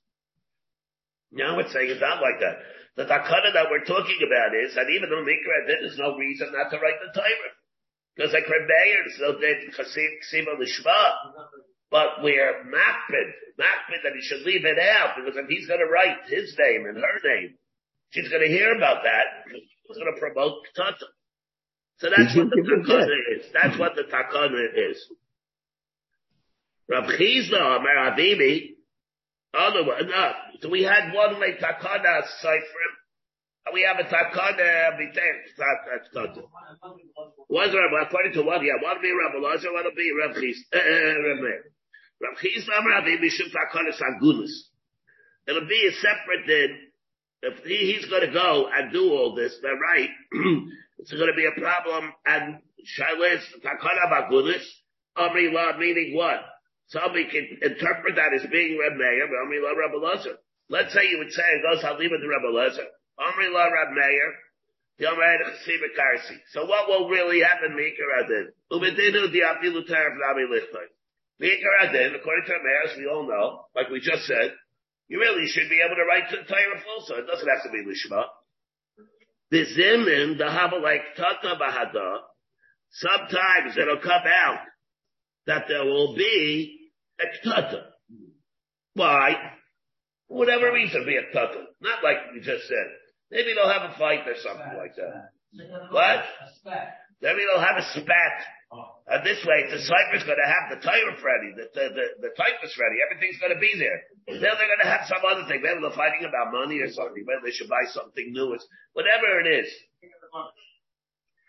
[1.31, 2.59] Now it's saying it's not like that.
[2.95, 6.51] The takana that we're talking about is that even though Mikra did, there's no reason
[6.51, 7.57] not to write the typhus.
[8.15, 11.13] Because like Reb Meir, so they Chasima Lishma.
[11.89, 15.91] But we're mapping, mapping that he should leave it out because if he's going to
[15.91, 17.55] write his name and her name,
[18.13, 19.49] She's going to hear about that.
[19.49, 21.09] She's going to promote Tata.
[21.97, 23.45] So that's what the takana is.
[23.53, 25.01] That's what the takana is.
[26.89, 28.75] Rav Chisda, Amar Avivi,
[29.53, 30.31] other one, no.
[30.61, 32.89] So we had one like takana cipher.
[33.73, 36.43] We have a takana b'tech
[37.49, 40.35] Was Rav, according to one, yeah, one will be Rav Elazar, one will be Rav
[40.35, 41.63] Chisda, uh, uh, Rav Meir.
[42.21, 44.51] Rav Chisda, Amar Avivi, Shum takana sagunas.
[45.47, 46.92] It'll be a separate din
[47.43, 50.09] if he, he's going to go and do all this, then right,
[50.99, 52.11] it's going to be a problem.
[52.25, 54.63] And Shailis Takana Bagunis,
[55.17, 56.39] Amri La meaning what?
[56.87, 60.39] Somebody can interpret that as being Reb Meir, Amri La Reb Elazar.
[60.69, 62.87] Let's say you would say it goes, it to Reb Elazar.
[63.19, 64.33] Amri La Reb Meir,
[64.99, 68.45] so what will really happen, Mika Radin?
[68.71, 70.85] Ubedinu diapilu tarav nami lichtoi.
[71.39, 72.53] Mika Radin, according to
[72.85, 74.53] as we all know, like we just said,
[75.13, 77.13] you really should be able to write to the Torah also.
[77.21, 78.23] It doesn't have to be Lishma.
[79.51, 82.17] The Zimin, the Haba like Tata Bahada,
[82.89, 84.61] sometimes it'll come out
[85.45, 87.83] that there will be a Tata.
[88.95, 89.35] Why?
[90.27, 91.61] For whatever reason, be a Tata.
[91.79, 92.89] Not like we just said.
[93.29, 95.29] Maybe they'll have a fight or something like that.
[95.91, 96.23] What?
[97.21, 98.45] Maybe they'll have a spat.
[99.03, 102.31] And this way, the cipher's going to have the tyrant ready, the, the, the, the
[102.39, 103.99] typhus ready, everything's going to be there.
[104.25, 105.59] Then they're going to have some other thing.
[105.59, 107.21] Maybe they're fighting about money or something.
[107.27, 108.55] Maybe they should buy something new.
[108.55, 109.67] It's, whatever it is.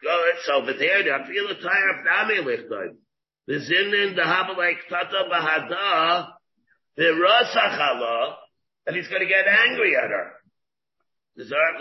[0.03, 0.35] Good.
[0.45, 2.99] So, but there, I feel the tire of Dami Lichtoim.
[3.47, 6.33] The Zinin, the Habalek Tata Bahada,
[6.97, 8.35] the Rasachala,
[8.87, 10.33] and he's going to get angry at her.
[11.37, 11.81] He's going to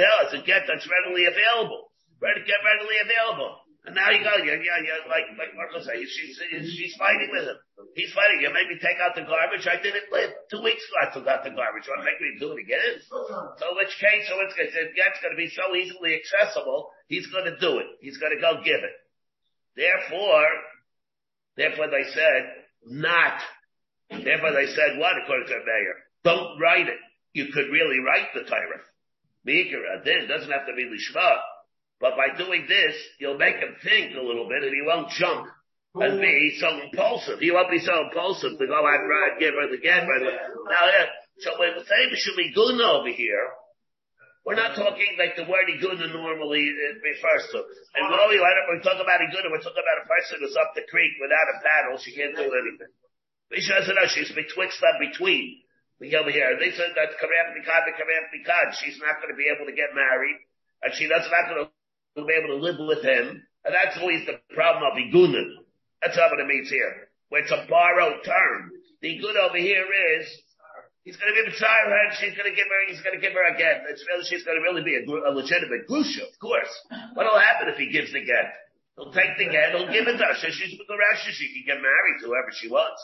[0.00, 1.85] tell us a get that's readily available.
[2.20, 3.66] Get readily available.
[3.86, 6.34] And now you go, yeah, yeah, yeah, like, like Marco said, she's,
[6.74, 7.58] she's fighting with him.
[7.94, 8.42] He's fighting.
[8.42, 9.62] You made me take out the garbage.
[9.62, 10.10] I did it
[10.50, 10.96] two weeks ago.
[10.98, 11.86] I forgot the garbage.
[11.86, 12.98] You want to make me do it again?
[13.62, 16.90] So which case, so it's, it's going to be so easily accessible.
[17.06, 17.86] He's going to do it.
[18.02, 18.96] He's going to go give it.
[19.78, 20.50] Therefore,
[21.54, 22.42] therefore they said,
[22.90, 23.38] not.
[24.10, 25.96] Therefore they said what, according to the mayor?
[26.26, 26.98] Don't write it.
[27.38, 28.82] You could really write the Torah.
[29.46, 31.38] Mikra, uh, then doesn't have to be Lishma.
[32.00, 35.48] But by doing this, you'll make him think a little bit and he won't jump
[35.96, 37.40] and be so impulsive.
[37.40, 40.84] He won't be so impulsive to go out and give her the get right Now,
[40.92, 41.08] yeah,
[41.40, 43.48] so when we say Mishumiguna over here,
[44.44, 47.66] we're not talking like the word Iguna normally uh, refers to.
[47.98, 50.70] And when we, when we talk about Iguna, we're talking about a person who's up
[50.78, 51.98] the creek without a paddle.
[51.98, 52.92] She can't do anything.
[53.50, 55.66] Misha said, no, she's betwixt and between.
[55.98, 56.54] We over here.
[56.60, 58.78] They said that Karam Mikad, the Karam Mikad.
[58.78, 60.38] She's not going to be able to get married.
[60.84, 61.75] And she doesn't not going to
[62.16, 63.44] will be able to live with him.
[63.64, 65.60] And that's always the problem of igunin.
[66.00, 67.12] That's what it means here.
[67.28, 68.72] Where it's a borrowed term.
[69.02, 69.84] The good over here
[70.18, 70.24] is,
[71.04, 73.22] he's going to be beside her and she's going to give her, he's going to
[73.22, 73.84] give her a get.
[73.90, 76.70] It's really, she's going to really be a, a legitimate grusha, of course.
[77.12, 78.54] What'll happen if he gives the get?
[78.96, 80.36] He'll take the get, he'll give it to her.
[80.40, 82.96] So she's with the Rashi, she can get married to whoever she wants.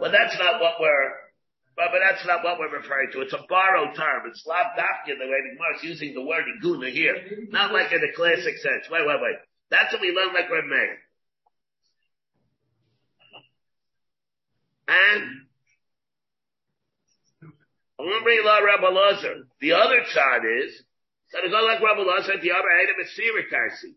[0.00, 1.12] But that's not what we're,
[1.76, 3.20] but, but that's not what we're referring to.
[3.20, 4.24] It's a borrowed term.
[4.26, 7.14] It's lav dafka, the way the Gemara is using the word iguna here.
[7.50, 8.88] Not like in the classic sense.
[8.90, 9.36] Wait, wait, wait.
[9.70, 10.98] That's what we learned like Reb Meir.
[14.88, 15.46] And
[17.98, 19.46] going la Rabbi Lazar.
[19.60, 20.82] The other side is,
[21.32, 23.96] that it go like Rabbi Lazar, the other item is Sirikarsi.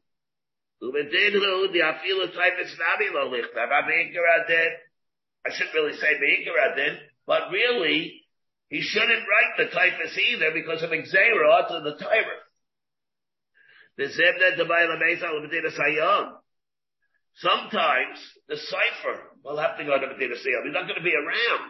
[5.46, 6.76] I shouldn't really say Be'ikar
[7.30, 8.26] but really,
[8.70, 12.42] he shouldn't write the typhus either because of Xera to the Torah.
[17.36, 20.66] Sometimes the cipher will have to go to Medina Sayam.
[20.66, 21.70] He's not going to be around.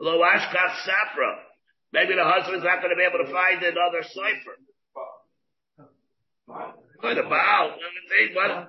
[0.00, 1.40] Lo Ashkaf Safra.
[1.94, 4.58] Maybe the husband's not going to be able to find another cipher.
[6.44, 7.78] What about?
[8.34, 8.68] What?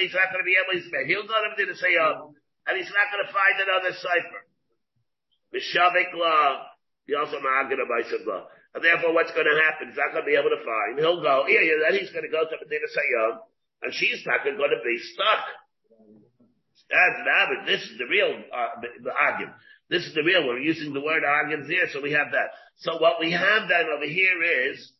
[0.00, 1.06] He's not going to be able to.
[1.06, 2.34] He'll go to Medina Sayam
[2.68, 4.42] and he's not going to find another cipher.
[5.56, 6.68] Mishavik law,
[7.08, 7.88] he also ma'agina
[8.28, 8.44] law.
[8.76, 9.88] And therefore what's going to happen?
[9.88, 11.00] He's not going to be able to find.
[11.00, 13.32] He'll go, yeah, yeah, then he's going to go to Medina Sayyam,
[13.82, 15.44] and she's not going to be stuck.
[16.92, 19.56] That's not, this is the real, uh, the argument.
[19.88, 20.60] This is the real one.
[20.60, 22.52] We're using the word arguments here, so we have that.
[22.84, 24.92] So what we have then over here is,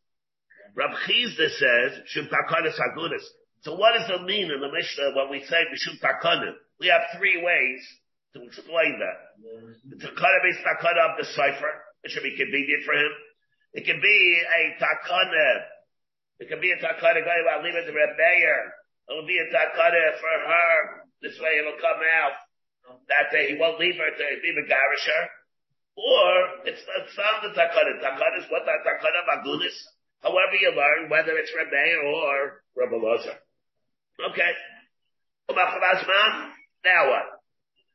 [0.74, 3.24] Rav Chisda says, Shum Takanis Hagunis.
[3.62, 6.56] So what does it mean in the Mishnah when we say Mishum Takanis?
[6.80, 7.80] We have three ways
[8.34, 9.18] to explain that.
[9.90, 11.72] The takana is takana of the cipher.
[12.04, 13.12] It should be convenient for him.
[13.74, 15.50] It can be a takana.
[16.38, 18.58] It can be a takana going about leaving the Reb Meir.
[19.10, 20.74] It will be a takana for her.
[21.20, 22.38] This way it'll come out
[23.08, 25.22] that day he won't leave her to be the garisher.
[25.98, 27.98] Or it's, it's not the takana.
[27.98, 29.74] Takana is what the takana magunis.
[30.22, 33.36] However you learn, whether it's Reb Meir or Rebbe Lazar.
[34.30, 34.52] Okay.
[36.84, 37.26] Now what?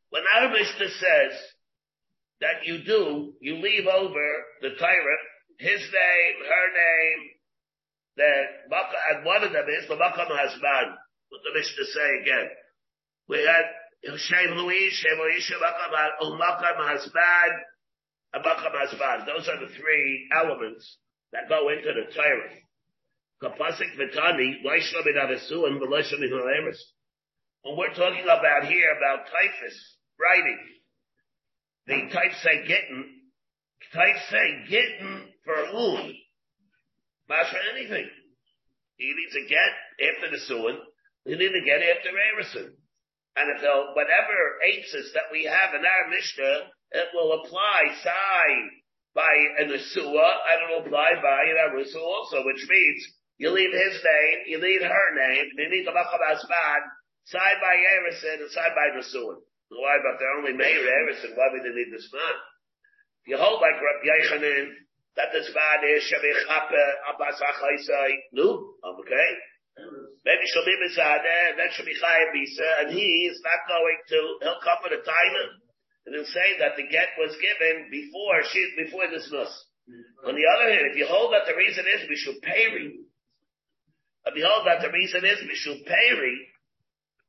[0.10, 1.34] When our Mishnah says
[2.42, 4.28] that you do, you leave over
[4.62, 5.24] the tyrant,
[5.60, 7.30] his name, her name,
[8.18, 8.46] that
[9.12, 10.88] and one of them is the Makam Hasban.
[11.30, 12.50] What the Mishnah say again?
[13.28, 15.58] We had Shem Louis, Shem Oisha,
[16.22, 17.50] Makam Hasban,
[18.34, 19.26] and Makam Hasban.
[19.26, 20.98] Those are the three elements
[21.32, 22.60] that go into the tyrant.
[23.42, 26.74] Kapasik Vitani, Loishlam in and Veloishlam in.
[27.64, 29.78] When we're talking about here about typhus
[30.20, 30.60] writing,
[31.88, 33.08] the type say getting,
[33.94, 36.12] type say getting for whom?
[37.30, 38.10] Not for anything.
[38.98, 39.72] He needs a get
[40.12, 40.78] after the suin.
[41.24, 42.76] He needs a get after Erison.
[43.36, 43.64] And if
[43.96, 48.70] whatever eitzes that we have in our Mishnah, it will apply side
[49.16, 53.08] by an Asua, and it will apply by an Arusa also, which means
[53.38, 56.82] you leave his name, you leave her name, you need the Makam Asman,
[57.26, 59.40] Side by Erison and side by Nasuin.
[59.72, 62.36] Why, but they're only Meir Erison, why would they need this man?
[63.26, 64.68] You hold like Rabbi Yochanan,
[65.16, 68.12] that this man is Shabbat Chappe Abbas Achaisai.
[68.34, 68.76] No?
[68.84, 69.30] Okay.
[70.26, 74.20] Maybe she'll be Mizadeh, then she'll be Chayim Bisa, and he is not going to,
[74.42, 75.34] he'll come for the time
[76.06, 79.52] and he'll say that the get was given before she, before this nus.
[80.28, 82.92] On the other hand, if you hold that the reason is Mishum Peri,
[84.26, 85.84] if you hold that the reason is Mishum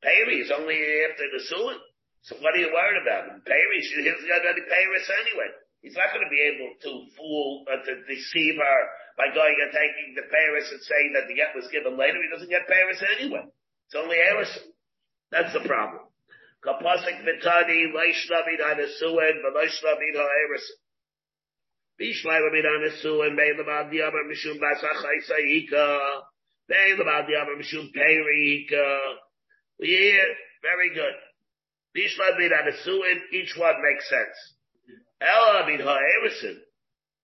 [0.05, 0.77] Peri, Peri is only
[1.09, 1.81] after the Suin.
[2.29, 3.41] So what are you worried about?
[3.45, 5.49] Paris, he's got any Paris anyway.
[5.81, 8.79] He's not going to be able to fool, or to deceive her
[9.17, 12.17] by going and taking the Paris and saying that the get was given later.
[12.17, 13.45] He doesn't get Paris anyway.
[13.85, 14.73] It's only Harrison.
[15.29, 16.09] That's the problem.
[16.65, 20.81] Kapasik mitani, leishlavin hanesuin, v'leishlavin ha'erison.
[22.01, 26.25] Bishlayla min hanesuin, me'lam ad yamar mishum basachai sayika.
[26.73, 29.21] Me'lam ad yamar mishum perika.
[29.79, 30.23] Yeah,
[30.61, 31.15] very good.
[31.95, 32.17] Each
[33.57, 34.37] one makes sense.
[35.21, 36.59] Ella min ha'erison.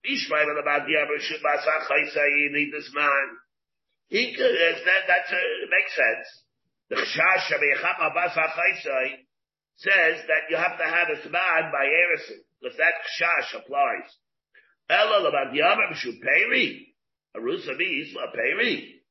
[0.03, 3.37] About yamar mishum basachai sayini, this man.
[4.07, 5.35] He could, that, that's, uh,
[5.69, 6.43] makes sense.
[6.89, 7.47] The Chash
[9.77, 14.09] says that you have to have a Zman by Erison, because that Chash applies.
[14.89, 16.87] Ela about Yamam Shuperi.
[17.35, 19.01] Arusa means Peri.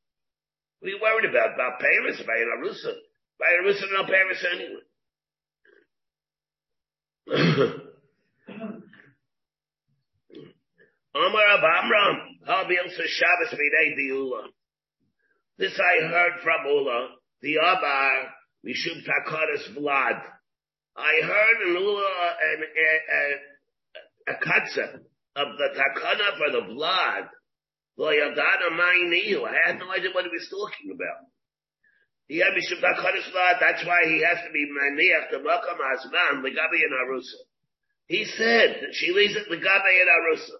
[0.80, 1.54] What are you worried about?
[1.54, 2.20] About Paris?
[2.20, 2.94] An Arusa?
[3.40, 4.84] By an Arusa, no Paris anyway.
[11.14, 12.16] Omar Abamram,
[12.46, 14.42] Habil Shabbos B'nei Diula.
[15.56, 17.16] This I heard from Ula.
[17.40, 18.28] The Abar,
[18.66, 20.20] Mishum Takaras Vlad.
[20.96, 25.00] I heard an Ula, an, a, a, a katza
[25.36, 27.24] of the takana for the blood.
[28.02, 28.14] I
[29.66, 31.29] had no idea what he was talking about.
[32.30, 36.94] He had Mishum that's why he has to be Maniach, the Makam Azman, Ligabi and
[37.02, 37.42] Arusa.
[38.06, 40.54] He said that she leaves it Ligabi and Arusa.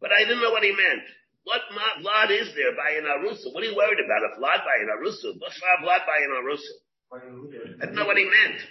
[0.00, 1.02] But I didn't know what he meant.
[1.42, 3.50] What vlad is there by an arusa?
[3.54, 4.22] What are you worried about?
[4.22, 5.34] A vlad by an arusa?
[5.38, 6.74] What's vlad by an arusa?
[7.82, 8.62] I didn't know what he meant.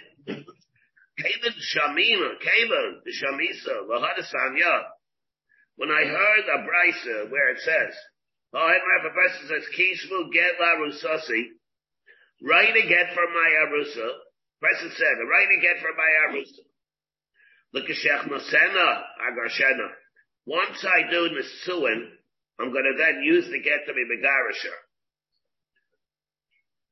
[1.20, 4.82] Kaven shamina, kaven the shamisa, lahadasanya.
[5.76, 7.94] When I heard a brisa where it says,
[8.54, 11.52] "Oh, if a person says kisvu get la rusasi,"
[12.42, 14.08] a get from my arusa.
[14.60, 16.64] Person said, a get from my arusa.
[17.72, 19.88] Look at Shech Nosena, Agarshena.
[20.46, 22.08] Once I do Nisuin,
[22.58, 24.76] I'm going to then use the get to be Megarisher.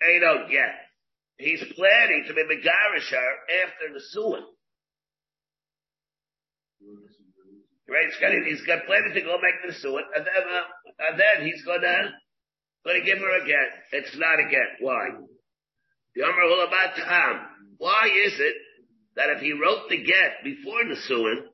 [0.00, 0.74] They don't get.
[1.38, 3.30] He's planning to be Megarisher
[3.64, 4.42] after the Suin.
[7.88, 8.06] Right?
[8.46, 12.12] He's got, planning to go make the Suin, and then, uh, and then he's gonna,
[12.84, 13.70] gonna give her a get.
[13.92, 14.80] It's not a get.
[14.80, 15.08] Why?
[15.08, 15.32] The Amr Hulabat Tam.
[17.78, 18.54] Why is it
[19.16, 21.48] that if he wrote the get before the Suin,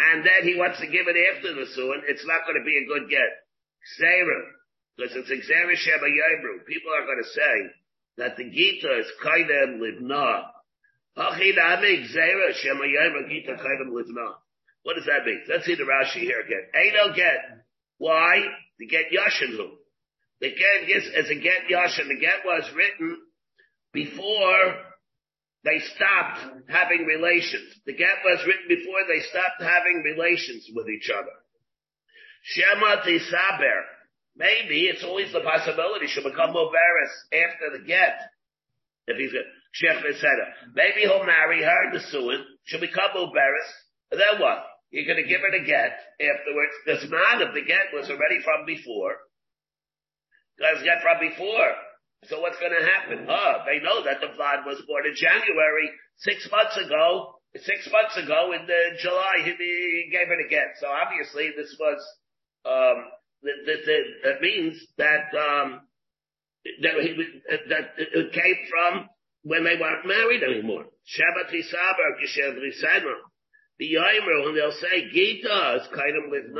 [0.00, 2.80] and then he wants to give it after the suin, it's not going to be
[2.80, 3.44] a good get.
[4.96, 6.64] Because it's Xera Sheba Yibru.
[6.64, 7.68] People are going to say
[8.16, 10.48] that the Gita is Kaidem Livna.
[14.82, 15.44] What does that mean?
[15.48, 16.64] Let's see the Rashi here again.
[16.74, 17.60] Ain't get.
[17.98, 18.40] Why?
[18.78, 19.76] To get Yashinu.
[20.40, 22.08] The get is, as a get Yashin.
[22.08, 23.18] The get was written
[23.92, 24.90] before
[25.64, 27.74] they stopped having relations.
[27.86, 31.36] The get was written before they stopped having relations with each other.
[32.42, 33.82] Shema tisaber.
[34.36, 38.16] Maybe it's always the possibility she'll become Mubaris after the get.
[39.06, 40.02] If he's a Sheikh
[40.74, 42.44] Maybe he'll marry her, the Suin.
[42.64, 43.10] She'll become.
[43.14, 44.64] And then what?
[44.90, 46.74] You're going to give her the get afterwards.
[46.86, 49.16] The man of the get was already from before.
[50.56, 51.74] Because get from before.
[52.28, 53.26] So what's going to happen?
[53.28, 57.36] Oh, they know that the Vlad was born in January, six months ago.
[57.56, 60.70] Six months ago in the July, he, gave it again.
[60.78, 61.98] So obviously this was,
[62.64, 63.10] um,
[63.42, 65.80] that, that, that, that means that, um,
[66.82, 67.16] that, he,
[67.68, 69.08] that it came from
[69.42, 70.84] when they weren't married anymore.
[71.10, 73.18] Shabbat Yisaber, Kishev Risena.
[73.80, 76.54] The Yomer, when they'll say Gita is kind of with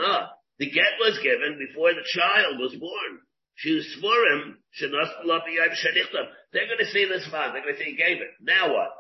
[0.59, 3.21] The get was given before the child was born.
[3.65, 6.27] Shusmurim, Shenas Shenichtam.
[6.53, 7.53] They're going to see this man.
[7.53, 8.31] They're going to say he gave it.
[8.41, 8.91] Now what?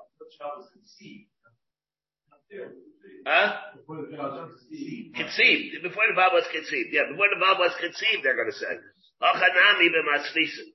[3.26, 3.56] Huh?
[5.14, 5.82] Conceived.
[5.82, 6.90] Before the Bob was conceived.
[6.92, 8.74] Yeah, before the Bob was conceived, they're going to say.
[9.22, 10.72] Achanami b'maslisim.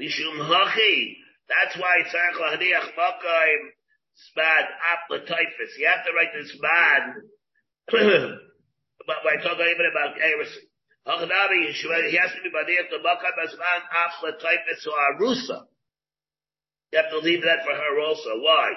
[0.00, 1.16] Mishum hachi.
[1.48, 3.72] That's why tzarech lahadiach makayim
[4.14, 4.64] spad
[4.94, 5.78] aplatoifis.
[5.78, 7.02] You have to write this bad.
[9.06, 10.20] but we're talking even about
[11.06, 12.10] Erison.
[12.10, 15.64] He has to be Badiach the Makam Azman Afla Taifetz or Arusa.
[16.92, 18.40] You have to leave that for her also.
[18.40, 18.72] Why?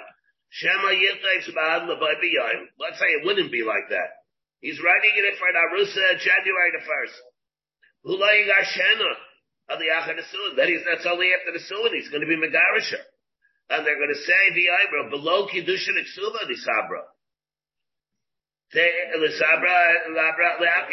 [0.49, 2.67] Shema L'Bayim.
[2.79, 4.09] Let's say it wouldn't be like that.
[4.59, 7.17] He's writing it for an Arusa January the 1st.
[8.05, 9.11] Hulaying Ashena.
[9.71, 10.55] Aliyach the Suin.
[10.57, 11.95] That is, that's only after the Suin.
[11.95, 12.99] He's going to be Megarisha.
[13.69, 16.67] And they're going to say the below Kiddushin Iksuba the Sabra.
[16.67, 17.10] Sabra, Labra,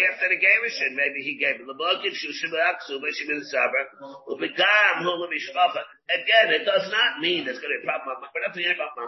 [0.03, 3.87] after the Gerushin, maybe he gave the Mokin, Shushim, Aksu, Mishim, the Sabra,
[4.26, 5.87] Ubigam, Hula, Mishpacha.
[6.11, 8.18] Again, it does not mean there's going to be a problem.
[8.35, 8.99] We're not talking about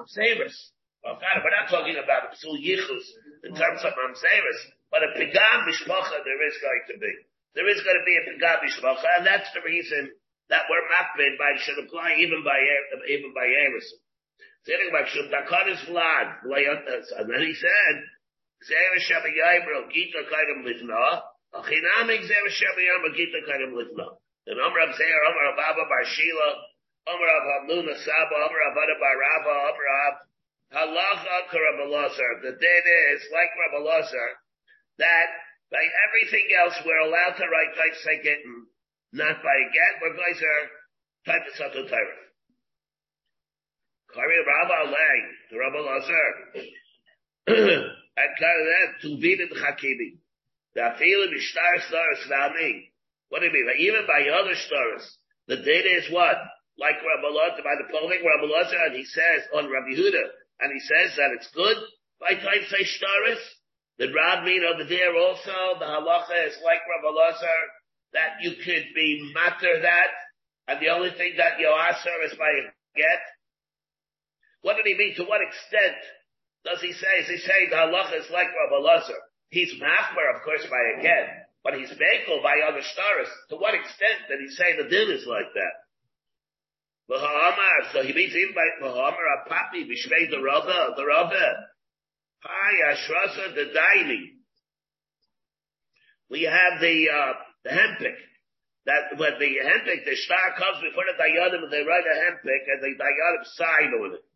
[1.02, 3.06] God, we're not talking about Psul Yichus
[3.42, 4.60] in terms of Mamseris,
[4.92, 7.12] but a Pigam Mishpacha there is going to be.
[7.58, 10.14] There is going to be a Pigam Mishpacha, and that's the reason
[10.50, 12.58] that we're mapping by should apply even by
[13.08, 13.88] even by Eris.
[14.62, 17.94] Saying about Shul Takon is Vlad, uh, and then he said,
[24.50, 26.50] Number of Zera, Omer Ababa Bar Shila,
[27.08, 30.14] Omer of Hamluna Saba, Omer of Ada Bar Rava, Omer of
[30.76, 32.42] Halacha Karabalosar.
[32.42, 34.28] The data is like Rabalosar,
[34.98, 35.28] that
[35.70, 38.68] by everything else we're allowed to write type Seketin,
[39.12, 40.68] not by again, we're going to
[41.26, 42.28] type the Sato Torah.
[44.14, 45.18] Kari Rabba Lay,
[45.50, 45.58] the
[48.20, 50.20] And that to be in the Hakimi.
[50.74, 52.92] The Afilim Ishtar stars Nami.
[53.30, 53.88] What do you mean?
[53.88, 55.16] Even by other stars,
[55.48, 56.36] the data is what?
[56.76, 60.24] Like Rabbalot, by the polling Rabbalot, and he says on Rabbi Huda,
[60.60, 61.76] and he says that it's good
[62.20, 63.40] by type say stars.
[63.98, 67.40] The Rab mean over there also, the halacha is like Rabbalot,
[68.12, 70.12] that you could be matter that,
[70.68, 72.50] and the only thing that you ask is by
[72.96, 73.22] get.
[74.62, 75.14] What did he mean?
[75.16, 75.96] To what extent
[76.64, 77.12] does he say?
[77.24, 79.16] Is he saying the halacha is like Rabbi Lazar?
[79.48, 83.28] He's machmer, of course, by a get, but he's bekel by other stars.
[83.50, 85.76] To what extent did he say the din is like that?
[87.92, 91.46] So he means even by Muhammad a papi b'shvei the Rabba, the Rabba.
[92.44, 94.38] Hi, Ashrasa the Daili.
[96.30, 97.32] We have the uh,
[97.64, 98.14] the hempik.
[98.86, 102.62] That when the hempik, the star comes before the dayanim, and they write a hempik,
[102.68, 104.29] and the dayanim sign on it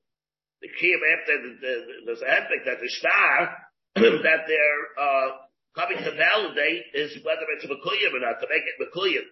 [0.65, 3.53] the key after the, the, epic that the star
[4.01, 5.29] that they're uh,
[5.77, 9.29] coming to validate is whether it's Makuyim or not, to make it Makuyim.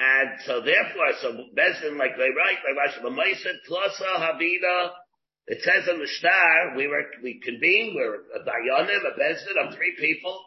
[0.00, 4.96] And so therefore, so Bezdin, like they write, Rashi Lamaisa, Tlasa, Havina,
[5.46, 9.74] it says in the star, we were, we convened, we're a Dayanim, a Bezdin of
[9.76, 10.40] three people.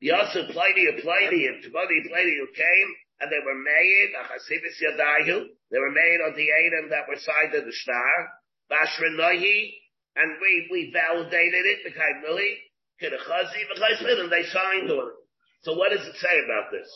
[0.00, 4.80] Yosef, Pliny, a Pliny, and Tabani, Pliny who came, and they were made, a Chasibis
[4.82, 8.39] Yadayu, they were made on the Adam that were signed in the star.
[8.70, 9.72] Bashranahi,
[10.16, 12.54] and we, we validated it, the Kaimili,
[13.02, 15.14] Kidachazi, and they signed on it.
[15.62, 16.88] So what does it say about this?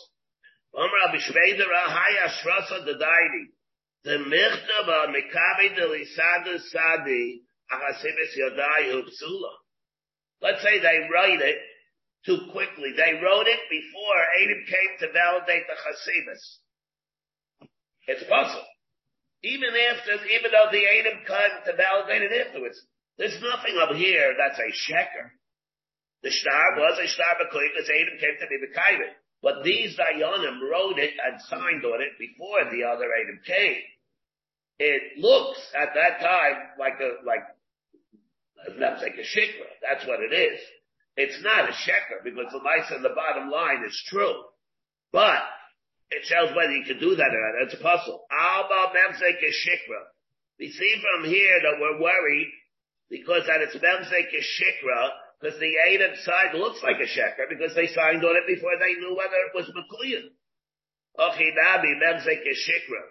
[4.03, 9.53] The Michtav Mikabi Delisada Sadi Ahasibis Yadayu Psula.
[10.41, 11.57] Let's say they write it
[12.25, 12.91] too quickly.
[12.95, 16.59] They wrote it before Adam came to validate the Chasibis.
[18.07, 18.74] It's possible.
[19.45, 22.81] Even after, even though the Adam come to validate it afterwards.
[23.17, 25.29] There's nothing up here that's a sheker.
[26.23, 29.13] The star was a star because Adam came to be the Kaivin.
[29.45, 33.85] But these Dayanim wrote it and signed on it before the other Adam came.
[34.79, 37.45] It looks at that time like a, like,
[38.79, 39.69] that's like a shikra.
[39.85, 40.59] That's what it is.
[41.15, 44.41] It's not a sheker because the mice in the bottom line is true.
[45.13, 45.45] But
[46.11, 47.65] it shows whether you can do that or not.
[47.65, 48.25] It's a puzzle.
[48.29, 50.01] Alba memsek shikra.
[50.59, 52.51] We see from here that we're worried
[53.09, 55.01] because that it's memsek shikra
[55.41, 58.93] because the Adam side looks like a sheker because they signed on it before they
[58.95, 60.31] knew whether it was Makuyan.
[61.19, 63.03] Ochinabi memsek shikra.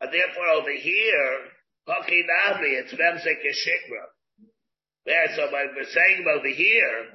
[0.00, 1.30] And therefore over here,
[1.88, 4.04] Ochinabi, it's memsek shikra.
[5.04, 7.06] There, so by we're saying over here,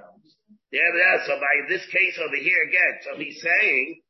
[0.72, 4.02] yeah, yeah, so by this case over here again, so he's saying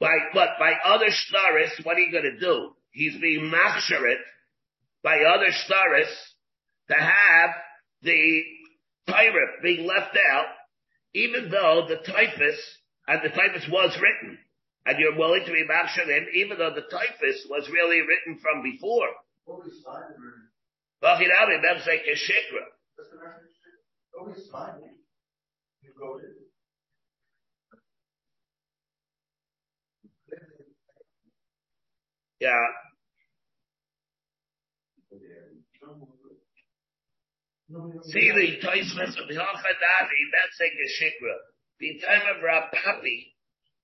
[0.00, 2.70] by, but by other staris, what are you going to do?
[2.92, 4.20] He's being machsharit
[5.02, 6.12] by other staris
[6.88, 7.50] to have
[8.02, 8.42] the
[9.06, 10.46] pirate being left out,
[11.14, 12.58] even though the typhus,
[13.06, 14.38] and the typhus was written,
[14.86, 19.08] and you're willing to be machsharit, even though the typhus was really written from before.
[19.44, 19.82] What was
[25.82, 26.18] You go
[32.40, 32.66] Yeah.
[38.04, 41.34] See the Toismas of the Hachadavi, that's a shikra.
[41.80, 43.34] The time of Rapapi,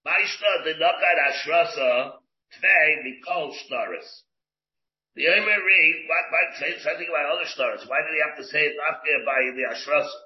[0.07, 2.13] Maishta the Nakat Ashrasa,
[2.57, 4.09] Tvei, the Kol Staris.
[5.17, 7.85] The Omer read, what, what, say something about other stars.
[7.87, 10.19] Why did he have to say it after by the Ashrasa?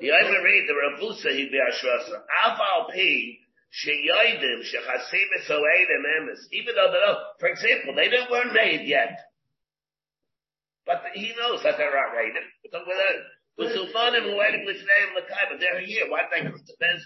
[0.00, 2.22] The Omer the Ravusa, he'd be Ashrasa.
[2.44, 3.40] Aval P,
[3.76, 6.40] Sheyoidim, Shechasimis Oedim Emes.
[6.52, 9.20] Even though they don't, for example, they didn't weren't made yet.
[10.86, 12.46] But he knows that they're not rated.
[13.58, 16.08] With Sulfanim who waited with name Lakai, they're here.
[16.08, 17.02] Why did they come to Bez?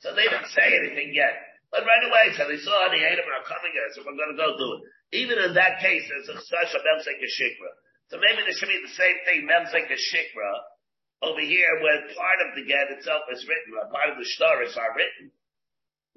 [0.00, 1.32] So they didn't say anything yet.
[1.70, 4.58] But right away, so they saw the Adam are coming here, so we're gonna go
[4.58, 4.80] do it.
[5.24, 7.72] Even in that case, there's a such a Memsek Shikra.
[8.12, 10.52] So maybe there should be the same thing, Memsek Shikra,
[11.22, 14.76] over here where part of the get itself is written, or part of the stories
[14.76, 15.32] are written.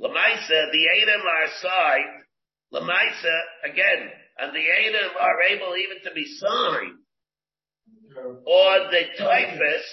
[0.01, 2.11] Lamaisa, the Adam are side,
[2.73, 6.99] Lamaisa, again, and the Adam are able even to be signed
[8.17, 9.87] or the typhus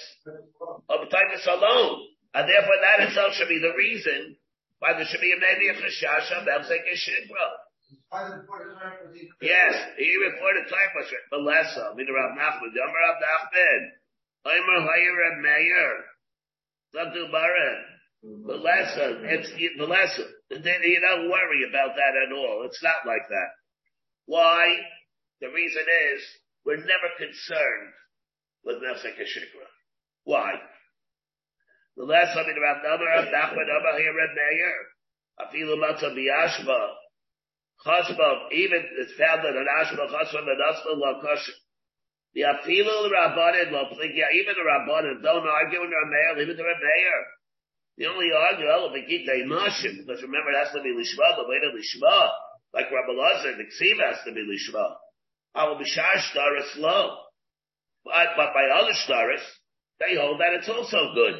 [0.89, 2.07] of typhus alone.
[2.33, 4.35] And therefore that itself should be the reason
[4.79, 7.47] why there should be a maybe a chashash of Elzek Shikra.
[9.41, 13.81] Yes, he reported typhus, Melessa, mean Rav Nachman, Yomer Rav Nachman,
[14.45, 15.93] Omer Hayer Meir,
[16.95, 17.92] Zabdu Baran,
[18.23, 20.25] Melessa, it's Melessa.
[20.49, 22.63] You don't worry about that at all.
[22.65, 23.49] It's not like that.
[24.25, 24.79] Why?
[25.41, 25.83] The reason
[26.15, 26.21] is,
[26.65, 27.91] we're never concerned
[28.63, 29.67] with Nefsek Shikra.
[30.23, 30.53] Why?
[31.97, 34.75] The time in Rav Namer, Rav Nachman, Abba here, Reb Meir,
[35.43, 36.79] Afilu Matzah Biyashba,
[37.85, 41.21] Chasba, even it's found that an Ashba, Chasba, and Asba, Lo
[42.33, 46.79] The Afilu Rabbanin, even the Rabbanin, don't argue with Reb Meir, leave it to Reb
[47.97, 51.69] The only argue, Bekita Imashim, because remember it has to be Lishma, the way to
[51.77, 52.29] Lishma,
[52.73, 54.95] like Rabbi Lazar, the Ksiva has to be Lishma.
[55.55, 57.17] Al Bishar Shtar is slow.
[58.03, 59.39] But, but by other stars,
[59.99, 61.35] they hold that it's also good.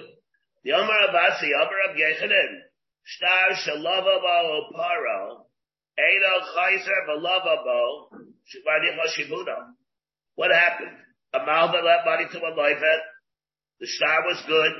[0.63, 2.61] The Omar Abasi, Omar Ab Yechanan,
[3.05, 5.45] Star Shalavabo Paro,
[5.97, 8.09] Edo Chayzer Valavabo,
[8.47, 9.73] Shivanicha Shibuno.
[10.35, 10.97] What happened?
[11.33, 12.99] A Malva left money to a Loivet.
[13.79, 14.71] The star was good.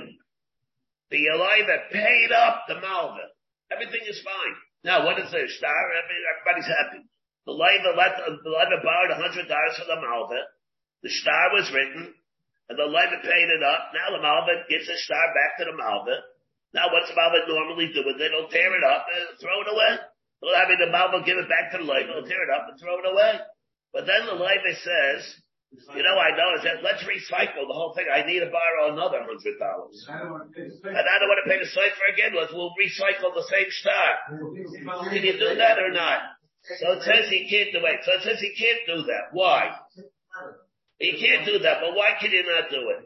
[1.11, 3.31] The Loivet paid up the Malva.
[3.71, 4.55] Everything is fine.
[4.83, 5.81] Now, what is the star?
[5.95, 7.03] Everybody's happy.
[7.45, 10.41] The Loivet let the Loivet borrowed a hundred dollars from the Malva.
[11.03, 12.15] The star was written,
[12.69, 13.91] and the Levit paid it up.
[13.91, 16.23] Now the Malvin gives the star back to the Malvin.
[16.71, 18.31] Now what's the Malvin normally do with it?
[18.31, 19.99] He'll tear it up and throw it away.
[20.43, 22.79] I mean, the Malvin give it back to the Levit, he'll tear it up and
[22.79, 23.43] throw it away.
[23.91, 25.42] But then the Levit says,
[25.73, 28.05] you know, I noticed that let's recycle the whole thing.
[28.07, 29.97] I need to borrow another hundred dollars.
[30.85, 32.31] And I don't want to pay the cipher again.
[32.37, 34.07] Let's, we'll recycle the same star.
[35.09, 36.19] Can you do that or not?
[36.79, 37.99] So it says he can't do it.
[38.05, 39.33] So it says he can't do that.
[39.33, 39.71] Why?
[40.99, 43.05] He can't do that, but why can he not do it?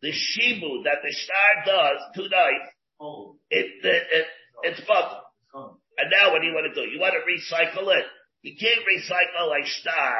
[0.00, 2.64] The shibu that the star does tonight,
[3.50, 4.26] it, it, it,
[4.62, 5.77] it's bugged.
[5.98, 6.86] And now what do you want to do?
[6.86, 8.06] You want to recycle it.
[8.42, 10.14] You can't recycle a star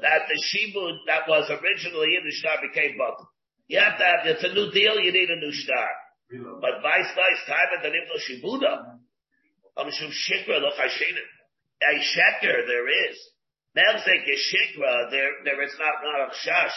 [0.00, 3.28] that the shibu that was originally in the star became bugged.
[3.68, 5.88] You have to have, it's a new deal, you need a new star.
[6.32, 8.96] But vice vice time at the niflo shibuda.
[9.76, 11.28] I'm sure shikra lo chashinim
[11.82, 13.16] a sheker there is.
[13.76, 16.76] Melzek is shikra, there, there is not, not a shash.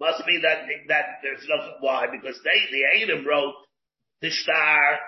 [0.00, 2.06] Must be that, that there's no, why?
[2.10, 3.54] Because they, the Adam wrote
[4.20, 4.98] the star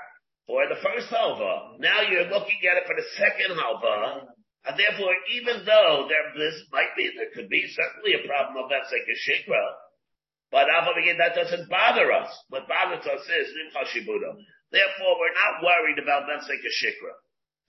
[0.49, 1.77] for the first halva.
[1.79, 4.33] Now you're looking at it for the second halva.
[4.65, 8.73] And therefore, even though there, this might be, there could be certainly a problem of
[8.73, 9.65] Melzek is shikra,
[10.51, 12.33] but again, that doesn't bother us.
[12.49, 13.85] What bothers us is Nimcha
[14.73, 17.13] Therefore, we're not worried about Melzek is shikra.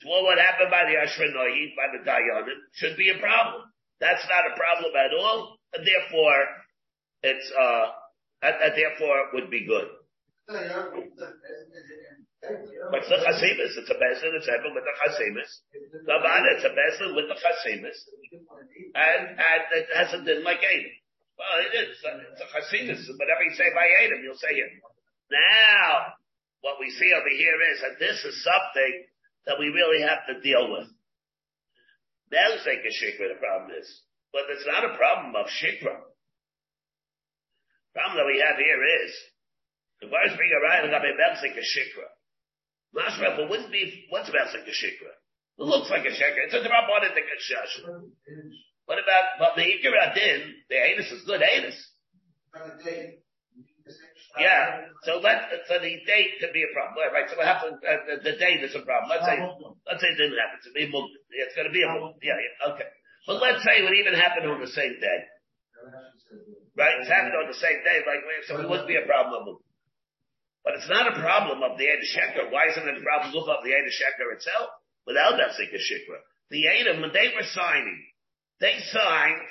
[0.08, 3.64] Well, what happened by the Ashranoi, by the Dayanim, should be a problem.
[4.00, 6.40] That's not a problem at all, and therefore,
[7.24, 7.86] it's, uh,
[8.42, 9.88] and, and therefore it would be good.
[12.40, 15.52] But it's the Chasimis, it's a Besin, it's Evan with the Chasimis.
[16.08, 18.00] Gavan, it's a Besin with the Chasimis.
[18.96, 20.96] And, and it hasn't been like Adam.
[21.36, 22.00] Well, it is.
[22.00, 23.04] It's a Chasimis.
[23.20, 24.72] Whatever you say by Adam, you'll say it.
[25.32, 26.16] Now,
[26.62, 28.94] what we see over here is that this is something
[29.46, 30.88] that we really have to deal with.
[32.32, 33.88] Like a shikra, the problem is.
[34.32, 35.98] But it's not a problem of shikra.
[37.90, 39.12] The problem that we have here is,
[40.02, 42.08] the verse bring a right about Melzik a shikra.
[42.96, 45.14] Mashra, but wouldn't be, what's Melzik a shikra?
[45.60, 46.48] It looks like a shikra.
[46.48, 47.74] It's a drabon in the Kashash.
[48.86, 51.78] What about, but the Ikra din, the anus is good anus.
[54.38, 54.90] Yeah.
[55.04, 57.26] So let so the date could be a problem, right?
[57.30, 57.82] So what happens?
[57.82, 59.10] Uh, the, the date is a problem.
[59.10, 59.38] Let's say
[59.86, 60.58] let's say it didn't happen.
[60.62, 61.90] It's, it's going to be a
[62.22, 62.74] yeah, yeah.
[62.74, 62.90] Okay.
[63.26, 65.20] But let's say it even happen on the same day.
[66.78, 66.98] Right?
[67.02, 69.58] It's happened on the same day, like so it wouldn't be a problem.
[70.64, 72.52] But it's not a problem of the Ada Sheker.
[72.52, 74.70] Why isn't it a problem of the Ada Sheker itself?
[75.08, 76.20] Without that Zika Shikra.
[76.52, 78.04] The Ada, when they were signing,
[78.60, 79.42] they signed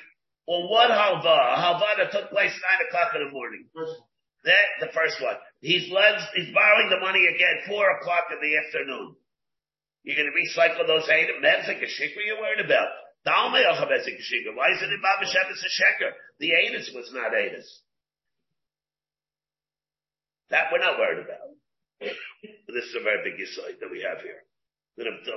[0.47, 1.57] on what halva?
[1.57, 3.67] Halva that took place nine o'clock in the morning.
[4.45, 5.35] That, the first one.
[5.61, 9.17] He's lends, he's borrowing the money again, four o'clock in the afternoon.
[10.05, 12.89] You're going to recycle those eight men's like a shikra you're worried about.
[13.29, 16.13] Why is it in Baba Shevis a sheker?
[16.39, 17.83] The anus was not anus.
[20.51, 21.49] That we're not worried about.
[22.01, 24.45] this is a very big insight that we have here.
[24.97, 25.33] We're going to